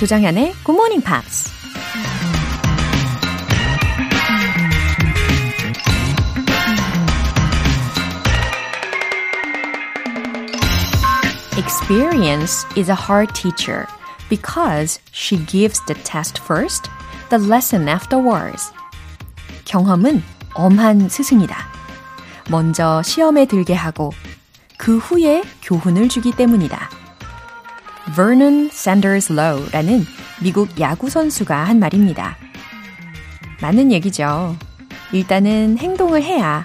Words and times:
조장현의 0.00 0.54
Good 0.64 0.70
Morning 0.70 1.04
Pops. 1.04 1.50
Experience 11.58 12.64
is 12.78 12.88
a 12.88 12.94
hard 12.94 13.34
teacher 13.34 13.86
because 14.30 15.00
she 15.12 15.36
gives 15.44 15.84
the 15.84 15.92
test 16.02 16.40
first, 16.40 16.88
the 17.28 17.46
lesson 17.46 17.86
afterwards. 17.86 18.72
경험은 19.66 20.22
엄한 20.54 21.10
스승이다. 21.10 21.54
먼저 22.48 23.02
시험에 23.02 23.44
들게 23.44 23.74
하고 23.74 24.12
그 24.78 24.96
후에 24.96 25.42
교훈을 25.60 26.08
주기 26.08 26.32
때문이다. 26.32 26.99
Vernon 28.14 28.70
Sanders 28.72 29.32
Lowe라는 29.32 30.04
미국 30.42 30.80
야구 30.80 31.10
선수가 31.10 31.54
한 31.54 31.78
말입니다. 31.78 32.36
맞는 33.60 33.92
얘기죠. 33.92 34.56
일단은 35.12 35.76
행동을 35.78 36.22
해야 36.22 36.64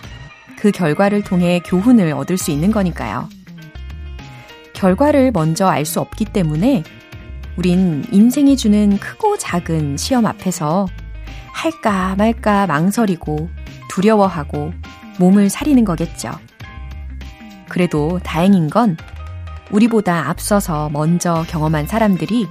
그 0.58 0.72
결과를 0.72 1.24
통해 1.24 1.62
교훈을 1.66 2.14
얻을 2.14 2.38
수 2.38 2.52
있는 2.52 2.72
거니까요. 2.72 3.30
결과를 4.74 5.32
먼저 5.32 5.68
알 5.68 5.86
수 5.86 6.00
없기 6.00 6.26
때문에 6.26 6.84
우린 7.58 8.06
인생이 8.12 8.58
주는 8.58 8.98
크고 8.98 9.38
작은 9.38 9.98
시험 9.98 10.26
앞에서 10.26 10.88
할까 11.54 12.16
말까 12.18 12.68
망설이고 12.68 13.50
두려워하고 13.90 14.74
몸을 15.20 15.50
사리는 15.50 15.84
거겠죠. 15.86 16.32
그래도 17.70 18.20
다행인 18.24 18.70
건 18.70 18.98
우리보다 19.72 20.30
앞서서 20.30 20.90
먼저 20.90 21.46
경험한 21.48 21.88
사람들이 21.88 22.48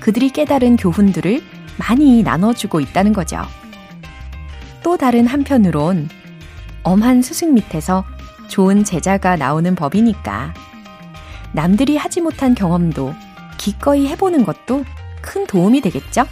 그들이 0.00 0.30
깨달은 0.30 0.76
교훈들을 0.76 1.42
많이 1.78 2.22
나눠주고 2.22 2.80
있다는 2.80 3.12
거죠. 3.12 3.42
또 4.82 4.96
다른 4.96 5.26
한편으론 5.26 6.08
엄한 6.82 7.22
스승 7.22 7.54
밑에서 7.54 8.04
좋은 8.48 8.84
제자가 8.84 9.36
나오는 9.36 9.74
법이니까 9.74 10.54
남들이 11.52 11.96
하지 11.96 12.20
못한 12.20 12.54
경험도 12.54 13.14
기꺼이 13.58 14.06
해보는 14.08 14.44
것도 14.44 14.84
큰 15.20 15.46
도움이 15.46 15.80
되겠죠? 15.82 16.24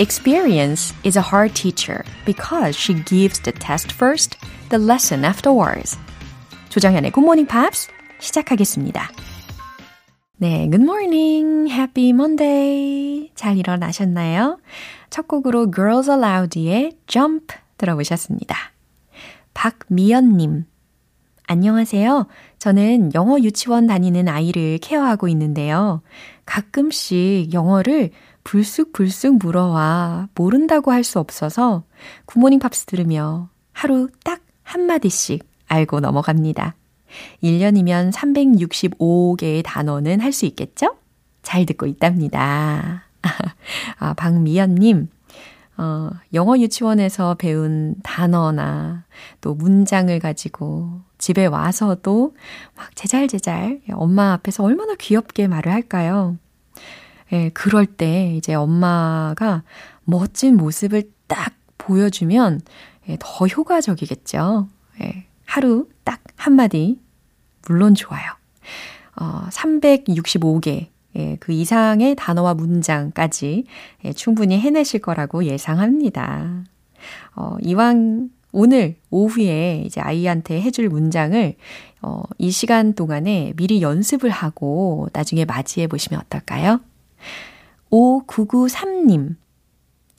Experience 0.00 0.94
is 1.04 1.16
a 1.16 1.22
hard 1.24 1.54
teacher 1.54 2.02
because 2.24 2.76
she 2.76 3.04
gives 3.04 3.40
the 3.42 3.52
test 3.52 3.94
first, 3.94 4.38
the 4.70 4.82
lesson 4.82 5.24
afterwards. 5.24 5.98
조정현의 6.70 7.12
Good 7.12 7.24
Morning 7.24 7.46
Pops 7.46 7.93
시작하겠습니다. 8.24 9.10
네, 10.36 10.68
Good 10.70 10.82
morning, 10.82 11.70
Happy 11.70 12.10
Monday. 12.10 13.30
잘 13.34 13.56
일어나셨나요? 13.56 14.58
첫 15.10 15.28
곡으로 15.28 15.70
Girls 15.70 16.10
Aloud의 16.10 16.98
Jump 17.06 17.54
들어보셨습니다. 17.78 18.56
박미연 19.54 20.36
님, 20.36 20.64
안녕하세요. 21.46 22.26
저는 22.58 23.12
영어 23.14 23.38
유치원 23.38 23.86
다니는 23.86 24.28
아이를 24.28 24.78
케어하고 24.78 25.28
있는데요. 25.28 26.02
가끔씩 26.46 27.52
영어를 27.52 28.10
불쑥불쑥 28.44 29.36
물어와 29.38 30.28
모른다고 30.34 30.90
할 30.92 31.04
수 31.04 31.18
없어서 31.18 31.84
굿모닝 32.26 32.58
팝스 32.58 32.86
들으며 32.86 33.48
하루 33.72 34.08
딱 34.24 34.40
한마디씩 34.62 35.46
알고 35.68 36.00
넘어갑니다. 36.00 36.74
1년이면 37.42 38.12
365개의 38.12 39.62
단어는 39.64 40.20
할 40.20 40.32
수 40.32 40.46
있겠죠? 40.46 40.96
잘 41.42 41.66
듣고 41.66 41.86
있답니다. 41.86 43.04
아, 43.98 44.14
박미연님, 44.14 45.08
어, 45.76 46.10
영어 46.32 46.58
유치원에서 46.58 47.34
배운 47.34 47.96
단어나 48.02 49.04
또 49.40 49.54
문장을 49.54 50.16
가지고 50.18 51.00
집에 51.18 51.46
와서도 51.46 52.34
막 52.76 52.94
제잘제잘 52.96 53.82
엄마 53.92 54.32
앞에서 54.34 54.62
얼마나 54.64 54.94
귀엽게 54.94 55.46
말을 55.48 55.72
할까요? 55.72 56.36
예, 57.32 57.50
그럴 57.50 57.86
때 57.86 58.34
이제 58.36 58.54
엄마가 58.54 59.62
멋진 60.04 60.56
모습을 60.56 61.10
딱 61.26 61.54
보여주면 61.78 62.60
예, 63.08 63.16
더 63.20 63.46
효과적이겠죠. 63.46 64.68
예, 65.02 65.26
하루 65.46 65.88
딱 66.04 66.20
한마디, 66.36 66.98
물론 67.66 67.94
좋아요. 67.94 68.30
어, 69.16 69.46
365개, 69.50 70.88
예, 71.16 71.36
그 71.40 71.52
이상의 71.52 72.16
단어와 72.16 72.54
문장까지 72.54 73.64
예, 74.04 74.12
충분히 74.12 74.58
해내실 74.58 75.00
거라고 75.00 75.44
예상합니다. 75.44 76.64
어, 77.36 77.56
이왕 77.60 78.30
오늘 78.52 78.96
오후에 79.10 79.82
이제 79.84 80.00
아이한테 80.00 80.60
해줄 80.60 80.88
문장을 80.88 81.54
어, 82.02 82.22
이 82.38 82.50
시간 82.50 82.94
동안에 82.94 83.52
미리 83.56 83.82
연습을 83.82 84.30
하고 84.30 85.08
나중에 85.12 85.44
맞이해 85.44 85.86
보시면 85.86 86.20
어떨까요? 86.20 86.80
5993님. 87.90 89.36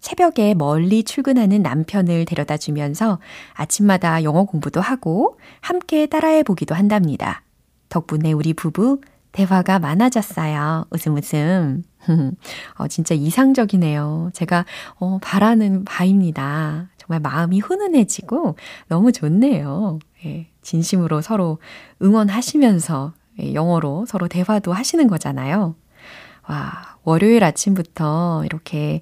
새벽에 0.06 0.54
멀리 0.54 1.04
출근하는 1.04 1.64
남편을 1.64 2.26
데려다 2.26 2.58
주면서 2.58 3.18
아침마다 3.54 4.22
영어 4.22 4.44
공부도 4.44 4.80
하고 4.80 5.40
함께 5.62 6.06
따라해 6.06 6.44
보기도 6.44 6.76
한답니다. 6.76 7.42
덕분에 7.90 8.32
우리 8.32 8.54
부부 8.54 9.02
대화가 9.32 9.80
많아졌어요. 9.80 10.86
웃음 10.92 11.18
웃음. 11.18 11.84
어, 12.78 12.88
진짜 12.88 13.16
이상적이네요. 13.16 14.30
제가 14.34 14.66
어, 15.00 15.18
바라는 15.24 15.86
바입니다. 15.86 16.88
정말 16.98 17.20
마음이 17.20 17.60
훈훈해지고 17.60 18.58
너무 18.88 19.12
좋네요. 19.12 19.98
예, 20.24 20.46
진심으로 20.62 21.22
서로 21.22 21.58
응원하시면서 22.04 23.14
예, 23.42 23.56
영어로 23.56 24.06
서로 24.08 24.28
대화도 24.28 24.72
하시는 24.72 25.08
거잖아요. 25.08 25.74
와, 26.48 26.98
월요일 27.04 27.44
아침부터 27.44 28.44
이렇게 28.46 29.02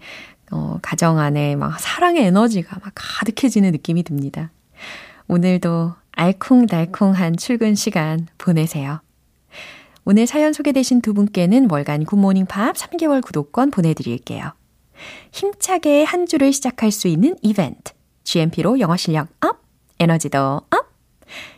어, 0.54 0.78
가정 0.84 1.18
안에 1.18 1.56
막 1.56 1.80
사랑의 1.80 2.26
에너지가 2.26 2.80
막 2.84 2.92
가득해지는 2.94 3.72
느낌이 3.72 4.04
듭니다. 4.04 4.52
오늘도 5.28 5.94
알콩달콩한 6.12 7.38
출근 7.38 7.74
시간 7.74 8.28
보내세요. 8.38 9.02
오늘 10.06 10.28
사연 10.28 10.54
소개되신 10.54 11.02
두 11.02 11.16
분께는 11.16 11.70
월간 11.72 12.06
굿모닝 12.06 12.46
팝 12.46 12.76
3개월 12.76 13.24
구독권 13.24 13.72
보내드릴게요. 13.72 14.52
힘차게 15.32 16.04
한 16.04 16.28
주를 16.28 16.54
시작할 16.54 16.92
수 16.92 17.08
있는 17.08 17.36
이벤트. 17.42 17.94
GMP로 18.24 18.80
영어 18.80 18.96
실력 18.96 19.30
up, 19.42 19.64
에너지도 20.00 20.62
up. 20.70 20.94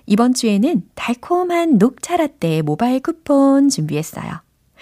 이번 0.05 0.33
주에는 0.33 0.83
달콤한 0.95 1.79
녹차 1.79 2.15
라떼 2.15 2.61
모바일 2.61 3.01
쿠폰 3.01 3.67
준비했어요. 3.67 4.44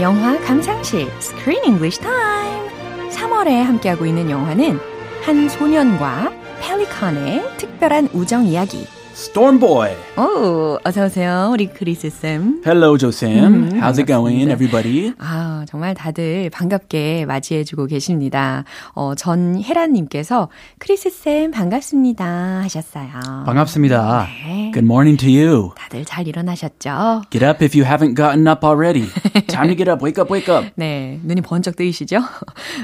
영화 0.00 0.36
감상실 0.40 1.08
Screen 1.18 1.64
English 1.64 2.00
Time 2.00 2.68
3월에 3.10 3.62
함께하고 3.62 4.06
있는 4.06 4.28
영화는 4.28 4.78
한 5.22 5.48
소년과 5.48 6.32
펠리컨의 6.60 7.56
특별한 7.58 8.08
우정 8.12 8.44
이야기 8.44 8.86
Storm 9.12 9.60
Boy. 9.60 9.92
오, 10.18 10.76
어서 10.82 11.04
오세요. 11.04 11.50
우리 11.52 11.68
크리스 11.68 12.10
쌤. 12.10 12.60
Hello, 12.66 12.98
Joe 12.98 13.10
Sam. 13.12 13.70
How's 13.80 13.98
it 14.00 14.06
going, 14.06 14.50
everybody? 14.50 15.12
아, 15.18 15.43
아, 15.64 15.66
정말 15.66 15.94
다들 15.94 16.50
반갑게 16.50 17.24
맞이해주고 17.26 17.86
계십니다. 17.86 18.64
어, 18.92 19.14
전혜란님께서 19.14 20.48
크리스쌤 20.78 21.50
반갑습니다 21.50 22.24
하셨어요. 22.62 23.08
반갑습니다. 23.46 24.26
네. 24.46 24.70
Good 24.72 24.84
morning 24.84 25.16
to 25.18 25.28
you. 25.28 25.70
다들 25.76 26.04
잘 26.04 26.28
일어나셨죠? 26.28 27.22
Get 27.30 27.44
up 27.44 27.64
if 27.64 27.78
you 27.78 27.88
haven't 27.90 28.14
gotten 28.14 28.46
up 28.46 28.64
already. 28.64 29.08
Time 29.48 29.68
to 29.68 29.76
get 29.76 29.90
up. 29.90 30.04
Wake 30.04 30.20
up, 30.22 30.32
wake 30.32 30.54
up. 30.54 30.70
네, 30.76 31.18
눈이 31.24 31.40
번쩍 31.40 31.76
뜨이시죠? 31.76 32.18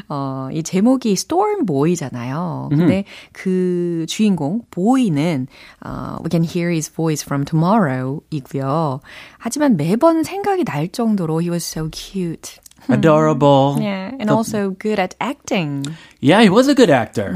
어, 0.08 0.48
이 0.52 0.62
제목이 0.62 1.12
Storm 1.12 1.66
Boy잖아요. 1.66 2.68
근데 2.70 3.04
그 3.32 4.06
주인공 4.08 4.62
보이는 4.70 5.46
어, 5.84 6.16
We 6.22 6.30
can 6.30 6.44
hear 6.44 6.70
his 6.70 6.90
voice 6.90 7.22
from 7.24 7.44
tomorrow이고요. 7.44 9.00
하지만 9.39 9.77
매번 9.77 10.23
생각이 10.23 10.63
날 10.63 10.89
정도로 10.89 11.41
he 11.41 11.49
was 11.49 11.63
so 11.63 11.89
cute. 11.91 12.59
Adorable. 12.87 13.81
Yeah, 13.81 14.11
and 14.19 14.29
also 14.29 14.69
good 14.77 14.99
at 14.99 15.15
acting. 15.19 15.85
Yeah, 16.21 16.43
he 16.43 16.49
was 16.51 16.67
a 16.67 16.75
good 16.75 16.91
actor. 16.91 17.33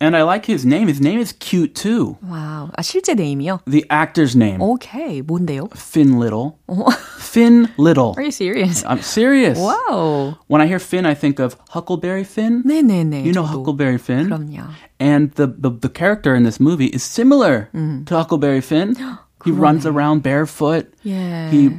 And 0.00 0.16
I 0.16 0.22
like 0.22 0.46
his 0.46 0.64
name. 0.64 0.88
His 0.88 1.02
name 1.02 1.20
is 1.20 1.32
cute 1.32 1.74
too. 1.74 2.16
와우. 2.26 2.70
아, 2.74 2.80
실제 2.80 3.12
네임이요? 3.14 3.60
The 3.66 3.84
actor's 3.90 4.34
name. 4.34 4.58
오케이. 4.60 5.20
뭔데요? 5.20 5.68
Finn 5.76 6.18
Little. 6.18 6.56
Finn 7.18 7.68
Little. 7.76 8.14
Are 8.16 8.22
you 8.22 8.30
serious? 8.32 8.82
I'm 8.86 9.02
serious. 9.02 9.58
와우. 9.60 10.36
When 10.46 10.62
I 10.62 10.66
hear 10.66 10.78
Finn, 10.78 11.04
I 11.04 11.12
think 11.14 11.40
of 11.40 11.56
Huckleberry 11.68 12.24
Finn. 12.24 12.62
네네네. 12.64 13.26
You 13.26 13.32
know 13.32 13.44
저도. 13.44 13.60
Huckleberry 13.60 13.98
Finn? 13.98 14.30
그럼요. 14.30 14.64
And 14.98 15.32
the, 15.32 15.46
the, 15.46 15.70
the 15.70 15.90
character 15.90 16.34
in 16.34 16.44
this 16.44 16.58
movie 16.58 16.86
is 16.86 17.02
similar 17.02 17.68
to 17.74 18.16
Huckleberry 18.16 18.62
Finn. 18.62 18.96
He 19.44 19.52
runs 19.52 19.86
around 19.86 20.22
barefoot. 20.22 20.92
Yeah. 21.02 21.48
He 21.50 21.70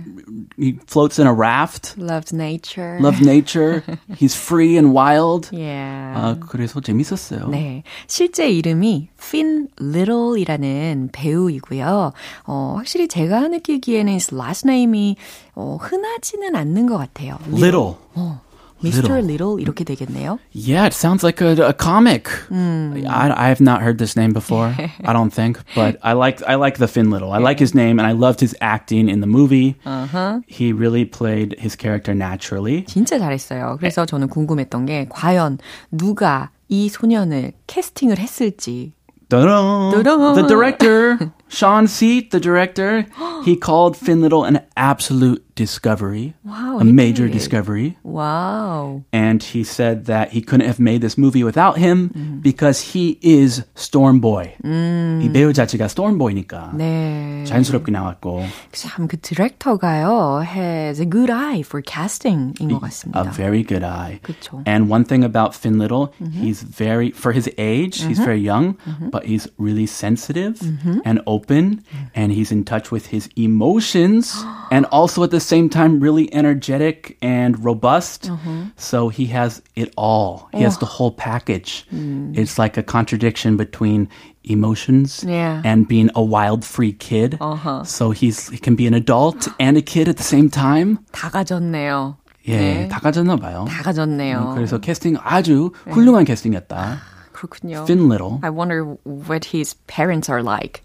he 0.58 0.80
floats 0.88 1.20
in 1.20 1.28
a 1.28 1.34
raft. 1.34 1.94
Loved 1.96 2.34
nature. 2.34 2.98
Love 3.00 3.22
nature. 3.22 3.84
He's 4.18 4.34
free 4.34 4.78
and 4.78 4.96
wild. 4.96 5.50
Yeah. 5.52 6.14
아, 6.18 6.36
그래서 6.40 6.82
재밌었어요. 6.82 7.50
네. 7.50 7.84
실제 8.08 8.50
이름이 8.50 9.10
Finn 9.20 9.68
Little이라는 9.80 11.10
배우이고요. 11.12 12.14
어, 12.48 12.74
확실히 12.78 13.08
제가 13.08 13.48
느끼기에는 13.50 14.10
his 14.12 14.34
last 14.34 14.68
name이 14.68 15.16
어, 15.54 15.78
흔하지는 15.80 16.56
않는 16.56 16.88
것 16.88 16.98
같아요. 16.98 17.38
Little. 17.48 17.96
어, 18.16 18.42
Mr. 18.84 19.04
Little. 19.04 19.22
Little 19.22 19.62
이렇게 19.62 19.84
되겠네요. 19.84 20.40
Yeah, 20.54 20.88
it 20.88 20.94
sounds 20.94 21.24
like 21.24 21.40
a, 21.40 21.54
a 21.68 21.74
comic. 21.74 22.28
I, 22.50 23.32
I 23.36 23.48
have 23.50 23.62
not 23.62 23.82
heard 23.84 24.00
this 24.00 24.16
name 24.16 24.34
before. 24.34 24.74
I 25.06 25.14
don't 25.14 25.32
think, 25.32 25.60
but 25.76 25.98
I 26.02 26.14
like 26.14 26.42
I 26.48 26.56
like 26.56 26.80
the 26.80 26.88
Finn 26.88 27.12
Little. 27.12 27.32
I 27.32 27.38
like 27.38 27.60
his 27.60 27.76
name, 27.76 28.00
and 28.00 28.08
I 28.08 28.14
loved 28.14 28.40
his 28.40 28.56
acting 28.60 29.08
in 29.08 29.22
the 29.22 29.28
movie. 29.28 29.76
Uh-huh. 29.86 30.42
He 30.48 30.74
really 30.74 31.06
played 31.06 31.56
his 31.60 31.76
character 31.76 32.16
naturally. 32.16 32.82
진짜 32.88 33.20
잘했어요. 33.20 33.78
그래서 33.80 34.08
저는 34.08 34.30
궁금했던 34.30 34.88
게 34.88 35.06
과연 35.10 35.60
누가 35.92 36.50
이 36.68 36.90
소년을 36.90 37.54
캐스팅을 37.68 38.18
했을지. 38.18 38.94
Da-da. 39.30 39.92
Da-da. 39.92 40.34
The 40.34 40.48
director, 40.48 41.32
Sean 41.48 41.88
Seat, 41.88 42.32
the 42.32 42.40
director, 42.40 43.06
he 43.46 43.56
called 43.56 43.96
Finn 43.96 44.22
Little 44.22 44.44
an 44.44 44.60
absolute 44.76 45.45
discovery, 45.56 46.34
Wow, 46.44 46.80
a 46.80 46.84
he 46.86 46.92
major 46.92 47.28
did. 47.28 47.34
discovery. 47.34 47.98
와우. 48.04 49.04
And 49.14 49.44
he 49.44 49.64
said 49.64 50.06
that 50.06 50.32
he 50.32 50.42
couldn't 50.42 50.66
have 50.68 50.80
made 50.80 51.02
this 51.02 51.18
movie 51.18 51.44
without 51.44 51.78
him 51.78 52.10
Mm. 52.16 52.42
because 52.42 52.94
he 52.94 53.18
is 53.22 53.64
Storm 53.76 54.20
Boy. 54.20 54.54
이 54.64 55.30
배우 55.32 55.54
자체가 55.54 55.86
Storm 55.86 56.18
Boy니까 56.18 56.74
네. 56.76 57.44
자연스럽게 57.46 57.92
나왔고 57.92 58.44
참 58.72 59.08
그 59.08 59.18
디렉터가요 59.22 60.44
has 60.46 61.00
a 61.00 61.06
good 61.10 61.32
eye 61.32 61.62
for 61.62 61.82
casting인 61.82 62.70
것 62.70 62.80
같습니다. 62.82 63.22
a 63.22 63.30
very 63.32 63.64
good 63.64 63.84
eye. 63.86 64.20
그쵸. 64.24 64.64
And 64.66 64.90
one 64.90 65.04
thing 65.06 65.24
about 65.24 65.54
Finn 65.56 65.78
Little, 65.78 66.14
he's 66.34 66.62
very 66.64 67.12
for 67.12 67.34
his 67.34 67.50
age, 67.58 68.02
he's 68.04 68.20
very 68.20 68.40
young, 68.42 68.76
but 69.12 69.26
he's 69.26 69.48
really 69.58 69.86
sensitive 69.86 70.60
and 71.06 71.22
open 71.28 71.82
and 72.16 72.32
he's 72.34 72.52
in 72.52 72.64
touch 72.64 72.92
with 72.92 73.08
his 73.14 73.30
emotions 73.36 74.34
and 74.72 74.86
also 74.92 75.24
at 75.24 75.32
the 75.32 75.40
same 75.46 75.70
time 75.70 76.00
really 76.00 76.28
energetic 76.34 77.18
and 77.22 77.64
robust. 77.64 78.30
So 78.78 79.10
he 79.10 79.28
has 79.28 79.62
it 79.76 79.94
all. 79.98 80.50
He 80.54 80.64
has 80.64 80.78
the 80.80 80.86
whole 80.86 81.12
package. 81.12 81.86
It's 82.34 82.58
like 82.58 82.78
a 82.78 82.84
contradiction 82.84 83.58
between 83.58 84.10
emotions 84.44 85.24
Yeah. 85.28 85.62
and 85.64 85.88
being 85.88 86.10
a 86.16 86.24
wild 86.24 86.66
free 86.66 86.94
kid. 86.94 87.38
So 87.86 88.12
he's 88.12 88.50
he 88.50 88.58
can 88.58 88.76
be 88.76 88.88
an 88.88 88.94
adult 88.94 89.48
and 89.60 89.78
a 89.78 89.82
kid 89.82 90.08
at 90.08 90.18
the 90.18 90.24
same 90.24 90.50
time. 90.50 91.00
다 91.12 91.30
가졌네요. 91.30 92.18
예, 92.48 92.58
네. 92.58 92.88
다 92.90 93.00
가졌나 93.00 93.36
봐요. 93.38 93.66
다 93.70 93.84
가졌네요. 93.84 94.54
그래서 94.56 94.80
캐스팅 94.80 95.16
아주 95.24 95.72
훌륭한 95.90 96.26
캐스팅이었다. 96.26 96.98
그렇군요. 97.34 97.84
Finn 97.86 98.10
Little. 98.10 98.40
I 98.42 98.50
wonder 98.50 98.98
what 99.06 99.46
his 99.54 99.76
parents 99.88 100.30
are 100.30 100.42
like. 100.44 100.82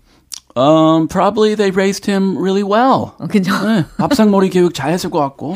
Um, 0.56 1.08
probably 1.08 1.56
they 1.56 1.72
raised 1.72 2.06
him 2.06 2.38
really 2.38 2.64
well. 2.64 3.14
어, 3.20 3.28
그죠? 3.28 3.52
네, 3.66 3.86
밥상머리 3.98 4.50
교육 4.50 4.74
잘했을 4.74 5.10
것 5.10 5.20
같고. 5.20 5.56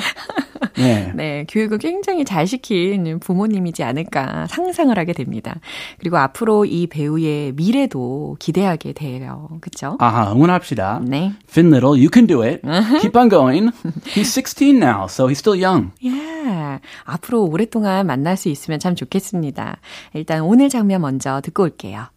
네. 0.78 1.12
네, 1.16 1.46
교육을 1.50 1.78
굉장히 1.80 2.26
잘 2.26 2.48
시킨 2.48 3.20
부모님이지 3.20 3.84
않을까 3.84 4.48
상상을 4.48 4.98
하게 4.98 5.14
됩니다. 5.14 5.56
그리고 6.00 6.18
앞으로 6.18 6.66
이 6.66 6.88
배우의 6.88 7.54
미래도 7.54 8.38
기대하게 8.40 8.94
돼요. 8.94 9.50
그쵸? 9.62 9.98
아하, 10.00 10.32
응원합시다. 10.32 11.02
네. 11.04 11.34
Finn 11.50 11.74
Little, 11.74 11.96
you 11.98 12.10
can 12.12 12.28
do 12.28 12.42
it. 12.44 12.62
Keep 13.02 13.18
on 13.18 13.30
going. 13.30 13.72
He's 14.06 14.32
16 14.34 14.78
now, 14.78 15.06
so 15.08 15.28
he's 15.28 15.40
still 15.40 15.62
young. 15.62 15.92
예. 16.04 16.80
앞으로 17.04 17.46
오랫동안 17.46 18.06
만날 18.08 18.38
수 18.38 18.50
있으면 18.50 18.80
참 18.80 18.96
좋겠습니다. 18.96 19.78
일단 20.14 20.42
오늘 20.42 20.70
장면 20.70 21.02
먼저 21.02 21.42
듣고 21.42 21.64
올게요. 21.64 22.08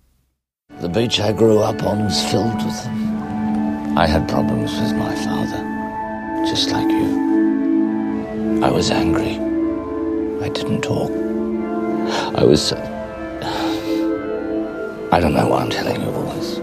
The 0.81 0.89
beach 0.89 1.19
I 1.19 1.33
grew 1.33 1.59
up 1.59 1.83
on 1.83 2.05
was 2.05 2.25
filled 2.31 2.55
with 2.65 2.85
them. 2.85 3.99
I 3.99 4.07
had 4.07 4.29
problems 4.29 4.71
with 4.79 4.95
my 4.95 5.13
father, 5.13 5.59
just 6.47 6.71
like 6.71 6.89
you. 6.89 8.63
I 8.63 8.71
was 8.71 8.93
angry. 8.93 9.41
I 10.41 10.49
didn't 10.49 10.83
talk. 10.83 11.11
I 12.37 12.45
was. 12.45 12.73
Uh, 12.73 12.79
I 15.11 15.19
don't 15.19 15.35
know 15.35 15.49
why 15.49 15.63
I'm 15.63 15.71
telling 15.71 16.01
you 16.01 16.11
all 16.11 16.33
this. 16.35 16.59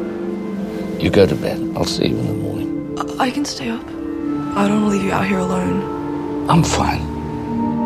You 1.04 1.10
go 1.10 1.26
to 1.26 1.36
bed. 1.36 1.60
I'll 1.76 1.84
see 1.84 2.08
you 2.08 2.18
in 2.18 2.28
the 2.28 2.34
morning. 2.36 3.20
I 3.20 3.30
can 3.30 3.44
stay 3.44 3.68
up. 3.68 3.86
I 3.86 4.70
don't 4.70 4.84
want 4.84 4.94
to 4.94 4.98
leave 4.98 5.04
you 5.04 5.12
out 5.12 5.28
here 5.28 5.40
alone. 5.40 6.50
I'm 6.50 6.64
fine. 6.64 7.02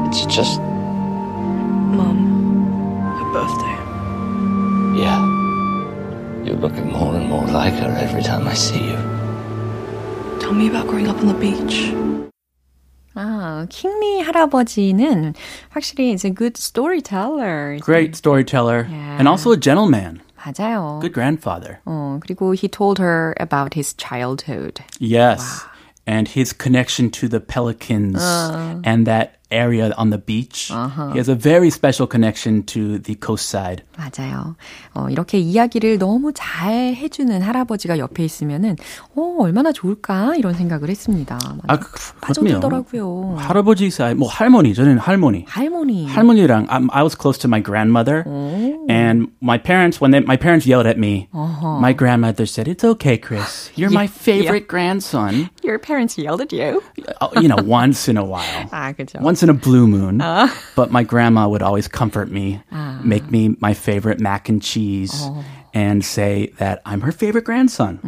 It's 0.09 0.27
just. 0.27 0.59
Mom, 1.97 2.19
her 3.17 3.33
birthday 3.33 3.78
Yeah. 6.58 6.58
You're 6.58 6.58
looking 6.60 6.90
more 6.92 7.14
and 7.14 7.28
more 7.28 7.46
like 7.46 7.74
her 7.74 7.90
every 7.98 8.22
time 8.22 8.46
I 8.48 8.54
see 8.54 8.82
you. 8.90 8.98
Tell 10.40 10.52
me 10.52 10.68
about 10.68 10.86
growing 10.88 11.08
up 11.08 11.18
on 11.18 11.26
the 11.28 11.34
beach. 11.34 11.92
아, 13.16 13.64
킹리 13.68 14.22
할아버지는 14.22 15.34
확실히 15.70 16.12
is 16.12 16.26
a 16.26 16.30
good 16.30 16.56
storyteller. 16.56 17.78
Great 17.80 18.16
storyteller 18.16 18.88
Yeah. 18.90 19.18
and 19.18 19.28
also 19.28 19.52
a 19.52 19.56
gentleman. 19.56 20.20
맞아요. 20.36 20.98
Good 21.00 21.14
grandfather. 21.14 21.78
어, 21.86 22.18
그리고 22.20 22.54
he 22.54 22.68
told 22.68 22.98
her 22.98 23.34
about 23.38 23.74
his 23.74 23.94
childhood. 23.96 24.82
Yes. 24.98 25.64
And 26.06 26.28
his 26.28 26.52
connection 26.52 27.08
to 27.12 27.28
the 27.28 27.40
pelicans 27.40 28.20
and 28.84 29.06
that 29.06 29.37
area 29.50 29.92
on 29.96 30.10
the 30.10 30.18
beach. 30.18 30.72
He 31.12 31.18
has 31.18 31.28
a 31.28 31.36
very 31.36 31.68
special 31.70 32.08
connection 32.08 32.64
to 32.66 32.98
the 32.98 33.14
coast 33.14 33.46
side. 33.48 33.84
맞아요. 33.96 34.56
어, 34.94 35.08
이렇게 35.10 35.38
이야기를 35.38 35.98
너무 35.98 36.32
잘 36.34 36.94
해주는 36.96 37.40
할아버지가 37.40 37.98
옆에 37.98 38.24
있으면은, 38.24 38.74
어, 39.14 39.36
얼마나 39.38 39.70
좋을까? 39.70 40.34
이런 40.36 40.54
생각을 40.54 40.88
했습니다. 40.88 41.38
아, 41.44 41.56
맞아. 41.62 41.80
그- 41.80 42.14
빠져들더라고요. 42.20 43.36
할아버지 43.38 43.90
사이, 43.90 44.14
뭐 44.14 44.28
할머니, 44.28 44.74
저는 44.74 44.98
할머니. 44.98 45.44
할머니. 45.46 46.06
할머니랑 46.06 46.66
I, 46.68 46.80
I 46.90 47.02
was 47.04 47.14
close 47.16 47.38
to 47.42 47.48
my 47.48 47.62
grandmother, 47.62 48.24
and 48.88 49.28
my 49.40 49.58
parents 49.58 50.00
when 50.00 50.10
they, 50.10 50.20
my 50.20 50.36
parents 50.36 50.66
yelled 50.66 50.86
at 50.88 50.98
me, 50.98 51.28
my 51.32 51.92
grandmother 51.92 52.46
said, 52.46 52.66
"It's 52.66 52.84
okay, 52.96 53.18
Chris. 53.18 53.70
You're 53.76 53.92
my 53.92 54.06
favorite 54.08 54.66
grandson." 54.68 55.48
Your 55.62 55.78
parents 55.78 56.18
yelled 56.18 56.40
at 56.40 56.52
you? 56.52 56.82
Uh, 57.20 57.28
you 57.40 57.48
know, 57.48 57.62
once 57.62 58.08
in 58.08 58.16
a 58.16 58.24
while, 58.24 58.66
아, 58.72 58.92
그죠. 58.92 59.20
once 59.22 59.37
in 59.42 59.48
a 59.50 59.54
blue 59.54 59.86
moon. 59.86 60.18
But 60.76 60.90
my 60.90 61.02
grandma 61.02 61.48
would 61.48 61.62
always 61.62 61.88
comfort 61.88 62.30
me, 62.30 62.62
make 63.02 63.30
me 63.30 63.56
my 63.60 63.74
favorite 63.74 64.20
mac 64.20 64.48
and 64.48 64.62
cheese. 64.62 65.12
And 65.76 66.04
say 66.04 66.52
that 66.58 66.82
I'm 66.86 67.00
her 67.00 67.10
favorite 67.10 67.42
grandson. 67.44 67.98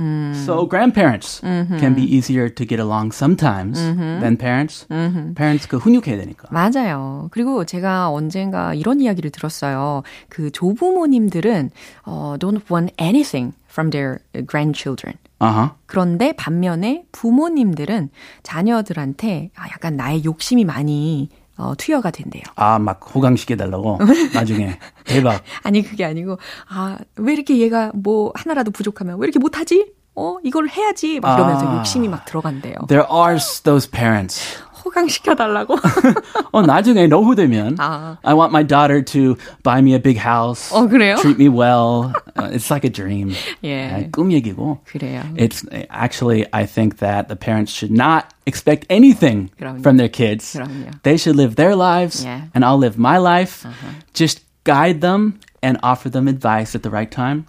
So 0.46 0.66
grandparents 0.66 1.40
can 1.40 1.94
be 1.94 2.02
easier 2.04 2.48
to 2.48 2.64
get 2.64 2.78
along 2.78 3.10
sometimes 3.10 3.80
than 3.82 4.36
parents. 4.36 4.86
Parents 4.88 5.66
그 5.66 5.76
훈육해야 5.78 6.16
되니까. 6.16 6.46
맞아요. 6.52 7.26
그리고 7.32 7.64
제가 7.64 8.10
언젠가 8.10 8.72
이런 8.72 9.00
이야기를 9.00 9.32
들었어요. 9.32 10.04
그 10.28 10.52
조부모님들은 10.52 11.72
어, 12.04 12.36
don't 12.38 12.62
want 12.70 12.92
anything 13.00 13.52
from 13.68 13.90
their 13.90 14.20
grandchildren. 14.46 15.18
Uh-huh. 15.41 15.71
그런데 15.87 16.33
반면에 16.33 17.05
부모님들은 17.11 18.09
자녀들한테 18.43 19.49
아, 19.55 19.67
약간 19.69 19.97
나의 19.97 20.23
욕심이 20.23 20.63
많이 20.65 21.29
어, 21.57 21.73
투여가 21.75 22.11
된대요. 22.11 22.43
아, 22.55 22.79
막 22.79 22.99
호강시켜달라고? 23.13 23.99
나중에. 24.33 24.79
대박. 25.05 25.43
아니, 25.63 25.83
그게 25.83 26.05
아니고, 26.05 26.37
아, 26.69 26.97
왜 27.17 27.33
이렇게 27.33 27.57
얘가 27.59 27.91
뭐 27.93 28.31
하나라도 28.33 28.71
부족하면 28.71 29.19
왜 29.19 29.25
이렇게 29.25 29.37
못하지? 29.37 29.91
어, 30.15 30.37
이걸 30.43 30.67
해야지. 30.69 31.19
막 31.19 31.35
이러면서 31.37 31.67
아. 31.67 31.77
욕심이 31.77 32.07
막 32.07 32.25
들어간대요. 32.25 32.73
There 32.87 33.07
are 33.11 33.37
those 33.63 33.89
parents. 33.89 34.41
호강시켜달라고. 34.84 35.76
어, 36.52 36.62
나중에 36.62 37.06
노후되면 37.06 37.76
아. 37.78 38.18
I 38.22 38.34
want 38.34 38.52
my 38.52 38.62
daughter 38.66 39.02
to 39.02 39.36
buy 39.62 39.80
me 39.80 39.94
a 39.94 39.98
big 40.02 40.18
house. 40.18 40.70
어, 40.72 40.86
그래요? 40.88 41.16
Treat 41.16 41.38
me 41.38 41.48
well. 41.48 42.12
Uh, 42.36 42.50
it's 42.52 42.70
like 42.70 42.84
a 42.84 42.90
dream. 42.90 43.32
예. 43.64 43.90
아, 43.90 44.10
꿈 44.10 44.32
얘기고. 44.32 44.80
그래요. 44.84 45.22
It's 45.36 45.64
actually 45.90 46.46
I 46.52 46.66
think 46.66 46.98
that 46.98 47.28
the 47.28 47.36
parents 47.36 47.72
should 47.72 47.90
not 47.92 48.32
expect 48.46 48.86
anything 48.90 49.50
그럼요. 49.58 49.82
from 49.82 49.96
their 49.96 50.08
kids. 50.10 50.54
그럼요. 50.54 51.02
They 51.02 51.16
should 51.16 51.36
live 51.36 51.56
their 51.56 51.74
lives 51.74 52.24
Yeah. 52.24 52.42
and 52.54 52.64
I'll 52.64 52.78
live 52.78 52.96
my 52.98 53.18
life. 53.18 53.66
Just 54.14 54.40
guide 54.64 55.00
them 55.00 55.38
and 55.63 55.77
offer 55.83 56.09
them 56.09 56.27
advice 56.27 56.75
at 56.75 56.81
the 56.81 56.91
right 56.91 57.09
time. 57.09 57.45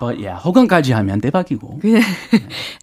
But 0.00 0.18
yeah, 0.18 0.42
호강까지 0.42 0.92
하면 0.92 1.20
대박이고. 1.20 1.80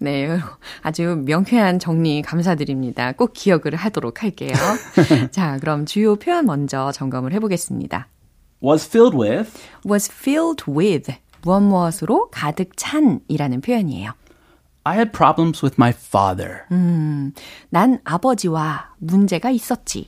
네, 0.02 0.40
아주 0.82 1.22
명쾌한 1.26 1.80
정리 1.80 2.22
감사드립니다. 2.22 3.12
꼭 3.12 3.34
기억을 3.34 3.76
하도록 3.76 4.24
할게요. 4.24 4.54
자, 5.32 5.58
그럼 5.60 5.86
주요 5.86 6.16
표현 6.16 6.46
먼저 6.46 6.92
점검을 6.92 7.34
해보겠습니다. 7.34 8.08
Was 8.64 8.88
filled 8.88 9.18
with 9.18 9.52
was 9.86 10.10
filled 10.12 10.64
with 10.70 11.14
무엇 11.44 11.62
무엇으로 11.62 12.30
가득 12.32 12.78
찬이라는 12.78 13.62
표현이에요. 13.62 14.14
I 14.86 14.96
had 14.96 15.12
problems 15.12 15.64
with 15.66 15.76
my 15.80 15.92
father. 15.92 16.62
난 17.70 18.00
아버지와 18.04 18.94
문제가 19.00 19.50
있었지. 19.50 20.08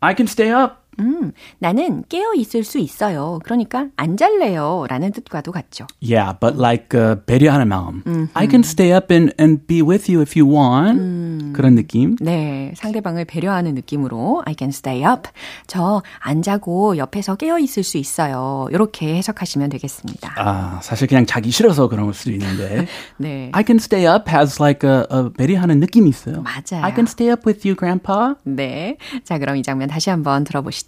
I 0.00 0.14
can 0.16 0.26
stay 0.26 0.52
up. 0.52 0.81
음, 1.00 1.32
나는 1.58 2.04
깨어 2.08 2.34
있을 2.34 2.64
수 2.64 2.78
있어요. 2.78 3.38
그러니까 3.44 3.86
안 3.96 4.16
잘래요. 4.16 4.84
라는 4.88 5.10
뜻과도 5.12 5.50
같죠. 5.52 5.86
Yeah, 6.02 6.36
but 6.38 6.58
like 6.58 6.88
uh, 6.98 7.16
배려하는 7.26 7.68
마음. 7.68 8.28
I 8.34 8.46
can 8.48 8.60
stay 8.62 8.92
up 8.94 9.12
and, 9.12 9.32
and 9.40 9.66
be 9.66 9.80
with 9.82 10.10
you 10.10 10.20
if 10.22 10.38
you 10.38 10.48
want. 10.50 11.52
그런 11.54 11.74
느낌. 11.74 12.16
네, 12.20 12.72
상대방을 12.76 13.24
배려하는 13.24 13.74
느낌으로 13.74 14.42
I 14.46 14.54
can 14.58 14.68
stay 14.70 15.02
up. 15.04 15.28
저 15.66 16.02
안 16.20 16.42
자고 16.42 16.96
옆에서 16.96 17.36
깨어 17.36 17.58
있을 17.58 17.82
수 17.82 17.96
있어요. 17.98 18.66
이렇게 18.70 19.16
해석하시면 19.16 19.70
되겠습니다. 19.70 20.34
아, 20.36 20.80
사실 20.82 21.08
그냥 21.08 21.26
자기 21.26 21.50
싫어서 21.50 21.88
그런 21.88 22.04
걸 22.06 22.14
수도 22.14 22.30
있는데. 22.32 22.86
네. 23.18 23.50
I 23.52 23.64
can 23.66 23.76
stay 23.78 24.06
up 24.06 24.30
has 24.30 24.60
like 24.62 24.88
a, 24.88 25.04
a 25.12 25.30
배려하는 25.36 25.80
느낌이 25.80 26.08
있어요. 26.10 26.42
맞아요. 26.42 26.84
I 26.84 26.92
can 26.92 27.06
stay 27.06 27.30
up 27.32 27.42
with 27.46 27.66
you, 27.66 27.76
grandpa. 27.76 28.34
네. 28.44 28.96
자, 29.24 29.38
그럼 29.38 29.56
이 29.56 29.62
장면 29.62 29.88
다시 29.88 30.10
한번 30.10 30.44
들어보시죠. 30.44 30.81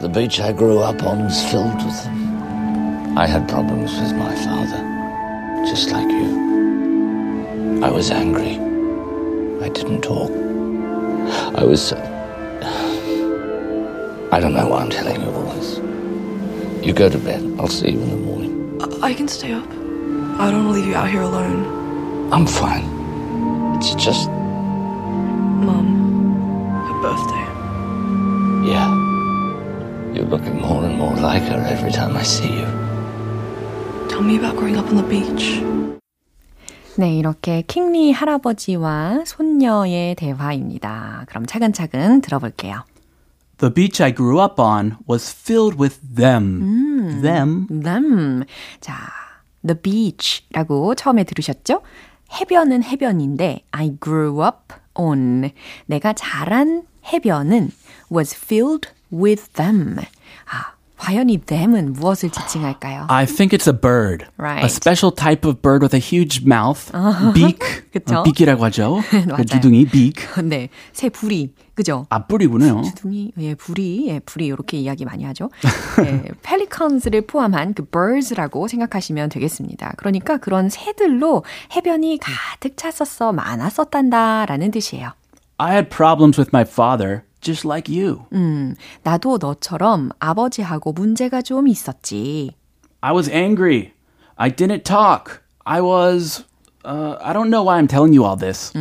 The 0.00 0.08
beach 0.08 0.40
I 0.40 0.52
grew 0.52 0.78
up 0.78 1.02
on 1.02 1.24
was 1.24 1.44
filled 1.50 1.84
with 1.84 2.04
them. 2.04 3.18
I 3.18 3.26
had 3.26 3.46
problems 3.46 3.92
with 4.00 4.14
my 4.14 4.34
father, 4.34 4.82
just 5.66 5.90
like 5.90 6.08
you. 6.08 7.84
I 7.84 7.90
was 7.90 8.10
angry. 8.10 8.56
I 9.62 9.68
didn't 9.68 10.00
talk. 10.00 10.30
I 11.54 11.64
was. 11.64 11.92
Uh, 11.92 12.00
I 14.32 14.40
don't 14.40 14.54
know 14.54 14.68
why 14.68 14.80
I'm 14.80 14.88
telling 14.88 15.20
you 15.20 15.30
all 15.30 15.52
this. 15.52 15.76
You 16.82 16.94
go 16.94 17.10
to 17.10 17.18
bed. 17.18 17.42
I'll 17.58 17.68
see 17.68 17.90
you 17.90 18.00
in 18.00 18.08
the 18.08 18.16
morning. 18.16 18.80
I, 19.02 19.08
I 19.08 19.14
can 19.14 19.28
stay 19.28 19.52
up. 19.52 19.68
I 19.68 20.50
don't 20.50 20.64
want 20.64 20.76
to 20.76 20.80
leave 20.80 20.86
you 20.86 20.94
out 20.94 21.10
here 21.10 21.20
alone. 21.20 22.32
I'm 22.32 22.46
fine. 22.46 22.86
It's 23.76 23.94
just. 23.96 24.30
Mom, 25.60 25.92
her 26.88 27.02
birthday. 27.02 27.49
Yeah. 28.64 28.94
You're 30.12 30.28
looking 30.28 30.60
more 30.60 30.84
and 30.84 30.96
more 30.98 31.14
like 31.16 31.42
her 31.44 31.60
every 31.68 31.92
time 31.92 32.16
I 32.16 32.22
see 32.22 32.52
you. 32.52 32.66
Tell 34.08 34.22
me 34.22 34.36
about 34.36 34.56
growing 34.56 34.76
up 34.76 34.88
on 34.88 34.96
the 34.96 35.08
beach. 35.08 35.62
네, 36.96 37.16
이렇게 37.16 37.62
킹리 37.62 38.12
할아버지와 38.12 39.24
손녀의 39.24 40.16
대화입니다. 40.16 41.24
그럼 41.28 41.46
차근차근 41.46 42.20
들어볼게요. 42.20 42.84
The 43.58 43.72
beach 43.72 44.02
I 44.02 44.14
grew 44.14 44.40
up 44.40 44.60
on 44.60 44.96
was 45.08 45.32
filled 45.32 45.80
with 45.80 45.98
them. 46.16 47.22
Them. 47.22 47.66
them. 47.68 48.44
자, 48.80 48.94
the 49.66 49.80
beach라고 49.80 50.94
처음에 50.94 51.24
들으셨죠? 51.24 51.82
해변은 52.40 52.82
해변인데 52.84 53.64
I 53.70 53.96
grew 54.02 54.42
up 54.42 54.74
on. 54.94 55.50
내가 55.86 56.12
자란 56.12 56.82
해변은 57.12 57.70
was 58.10 58.34
filled 58.34 58.88
with 59.12 59.52
them. 59.54 59.98
아, 60.50 60.74
과연 60.98 61.30
이 61.30 61.38
them은 61.38 61.94
무엇을 61.94 62.28
지칭할까요? 62.28 63.06
I 63.08 63.24
think 63.24 63.56
it's 63.56 63.66
a 63.66 63.72
bird. 63.72 64.26
Right. 64.36 64.62
A 64.62 64.68
special 64.68 65.14
type 65.14 65.48
of 65.48 65.62
bird 65.62 65.82
with 65.82 65.94
a 65.94 66.00
huge 66.00 66.44
mouth. 66.44 66.92
beak. 67.32 67.58
그쵸? 67.90 68.18
어, 68.18 68.22
beak이라고 68.22 68.62
하죠. 68.66 69.00
맞아요. 69.10 69.36
그 69.36 69.44
주둥이 69.46 69.86
beak. 69.86 70.26
네, 70.44 70.68
새 70.92 71.08
부리, 71.08 71.54
그죠? 71.74 72.06
아, 72.10 72.26
뿌리군요. 72.26 72.82
주둥이, 72.82 73.32
예, 73.38 73.54
부리, 73.54 74.08
예, 74.08 74.18
부리 74.18 74.46
이렇게 74.46 74.76
이야기 74.76 75.06
많이 75.06 75.24
하죠. 75.24 75.48
예, 76.04 76.22
pelicans를 76.42 77.22
포함한 77.22 77.72
그 77.72 77.86
birds라고 77.86 78.68
생각하시면 78.68 79.30
되겠습니다. 79.30 79.94
그러니까 79.96 80.36
그런 80.36 80.68
새들로 80.68 81.44
해변이 81.74 82.18
가득 82.18 82.76
찼었어, 82.76 83.32
많았었단다 83.32 84.44
라는 84.44 84.70
뜻이에요. 84.70 85.12
I 85.56 85.72
had 85.72 85.88
problems 85.88 86.38
with 86.38 86.50
my 86.52 86.66
father, 86.68 87.22
just 87.40 87.66
like 87.66 87.88
you. 87.88 88.26
음, 88.32 88.74
나도 89.02 89.38
너처럼 89.38 90.10
아버지하고 90.18 90.92
문제가 90.92 91.42
좀 91.42 91.68
있었지. 91.68 92.54
I 93.00 93.12
was 93.12 93.30
angry. 93.30 93.92
I 94.36 94.50
didn't 94.50 94.84
talk. 94.84 95.40
I 95.64 95.80
was. 95.80 96.44
Uh, 96.84 97.16
I 97.20 97.32
don't 97.32 97.50
know 97.50 97.62
why 97.62 97.78
I'm 97.78 97.88
telling 97.88 98.14
you 98.14 98.24
all 98.24 98.36
this. 98.36 98.72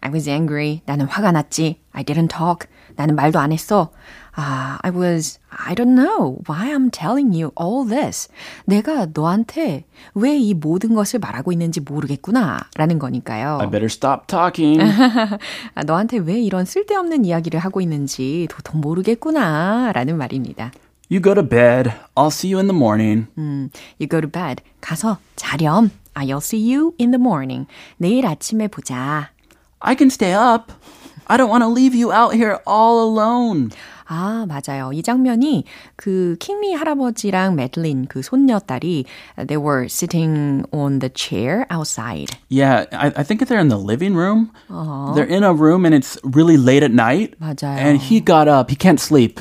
I 0.00 0.10
was 0.10 0.28
angry. 0.28 0.82
나는 0.86 1.06
화가 1.06 1.32
났지. 1.32 1.80
I 1.92 2.04
didn't 2.04 2.28
talk. 2.30 2.68
나는 2.96 3.16
말도 3.16 3.38
안 3.38 3.52
했어. 3.52 3.90
아, 4.40 4.78
I 4.82 4.92
was, 4.92 5.40
I 5.50 5.74
don't 5.74 5.96
know 5.98 6.38
why 6.48 6.70
I'm 6.72 6.92
telling 6.92 7.34
you 7.34 7.50
all 7.60 7.84
this. 7.84 8.28
내가 8.66 9.08
너한테 9.12 9.84
왜 10.14 10.38
이 10.38 10.54
모든 10.54 10.94
것을 10.94 11.18
말하고 11.18 11.50
있는지 11.50 11.80
모르겠구나. 11.80 12.60
라는 12.76 13.00
거니까요. 13.00 13.58
I 13.60 13.66
better 13.68 13.86
stop 13.86 14.28
talking. 14.28 14.80
아, 15.74 15.82
너한테 15.84 16.18
왜 16.18 16.40
이런 16.40 16.64
쓸데없는 16.64 17.24
이야기를 17.24 17.58
하고 17.58 17.80
있는지 17.80 18.46
도통 18.48 18.80
모르겠구나. 18.80 19.90
라는 19.92 20.16
말입니다. 20.16 20.70
you 21.10 21.20
go 21.20 21.34
to 21.34 21.42
bed. 21.42 21.90
I'll 22.14 22.28
see 22.30 22.52
you 22.52 22.58
in 22.60 22.68
the 22.68 22.76
morning. 22.78 23.26
음, 23.38 23.70
you 23.98 24.06
go 24.08 24.20
to 24.20 24.30
bed. 24.30 24.62
가서 24.80 25.18
자렴. 25.34 25.90
I'll 26.14 26.36
see 26.38 26.60
you 26.72 26.92
in 27.00 27.10
the 27.10 27.20
morning. 27.20 27.66
내일 27.96 28.24
아침에 28.26 28.68
보자. 28.68 29.30
I 29.80 29.96
can 29.98 30.08
stay 30.10 30.32
up. 30.32 30.72
I 31.26 31.36
don't 31.36 31.50
want 31.50 31.62
to 31.64 31.68
leave 31.68 31.94
you 31.98 32.12
out 32.12 32.34
here 32.36 32.58
all 32.66 33.02
alone. 33.02 33.70
아, 34.07 34.45
맞아요. 34.47 34.91
이 34.93 35.01
장면이 35.01 35.63
그 35.95 36.35
킹리 36.39 36.73
할아버지랑 36.73 37.55
메들린 37.55 38.05
그 38.07 38.21
손녀딸이 38.21 39.05
they 39.47 39.57
were 39.57 39.85
sitting 39.85 40.65
on 40.71 40.99
the 40.99 41.09
chair 41.13 41.65
outside. 41.71 42.35
Yeah, 42.49 42.85
I, 42.91 43.13
I 43.15 43.23
think 43.23 43.47
they're 43.47 43.59
in 43.59 43.69
the 43.69 43.77
living 43.77 44.15
room. 44.15 44.51
They're 45.15 45.23
in 45.29 45.43
a 45.43 45.53
room 45.53 45.85
and 45.85 45.95
it's 45.95 46.17
really 46.23 46.57
late 46.57 46.83
at 46.83 46.91
night. 46.91 47.35
맞아요. 47.39 47.77
And 47.77 47.99
he 48.01 48.19
got 48.19 48.47
up. 48.47 48.69
He 48.69 48.75
can't 48.75 48.99
sleep. 48.99 49.39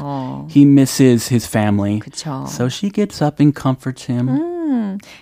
He 0.49 0.64
misses 0.64 1.28
his 1.28 1.47
family. 1.47 2.00
그쵸. 2.00 2.47
So 2.49 2.69
she 2.69 2.90
gets 2.90 3.21
up 3.21 3.40
and 3.40 3.54
comforts 3.54 4.04
him. 4.04 4.28
음, 4.28 4.56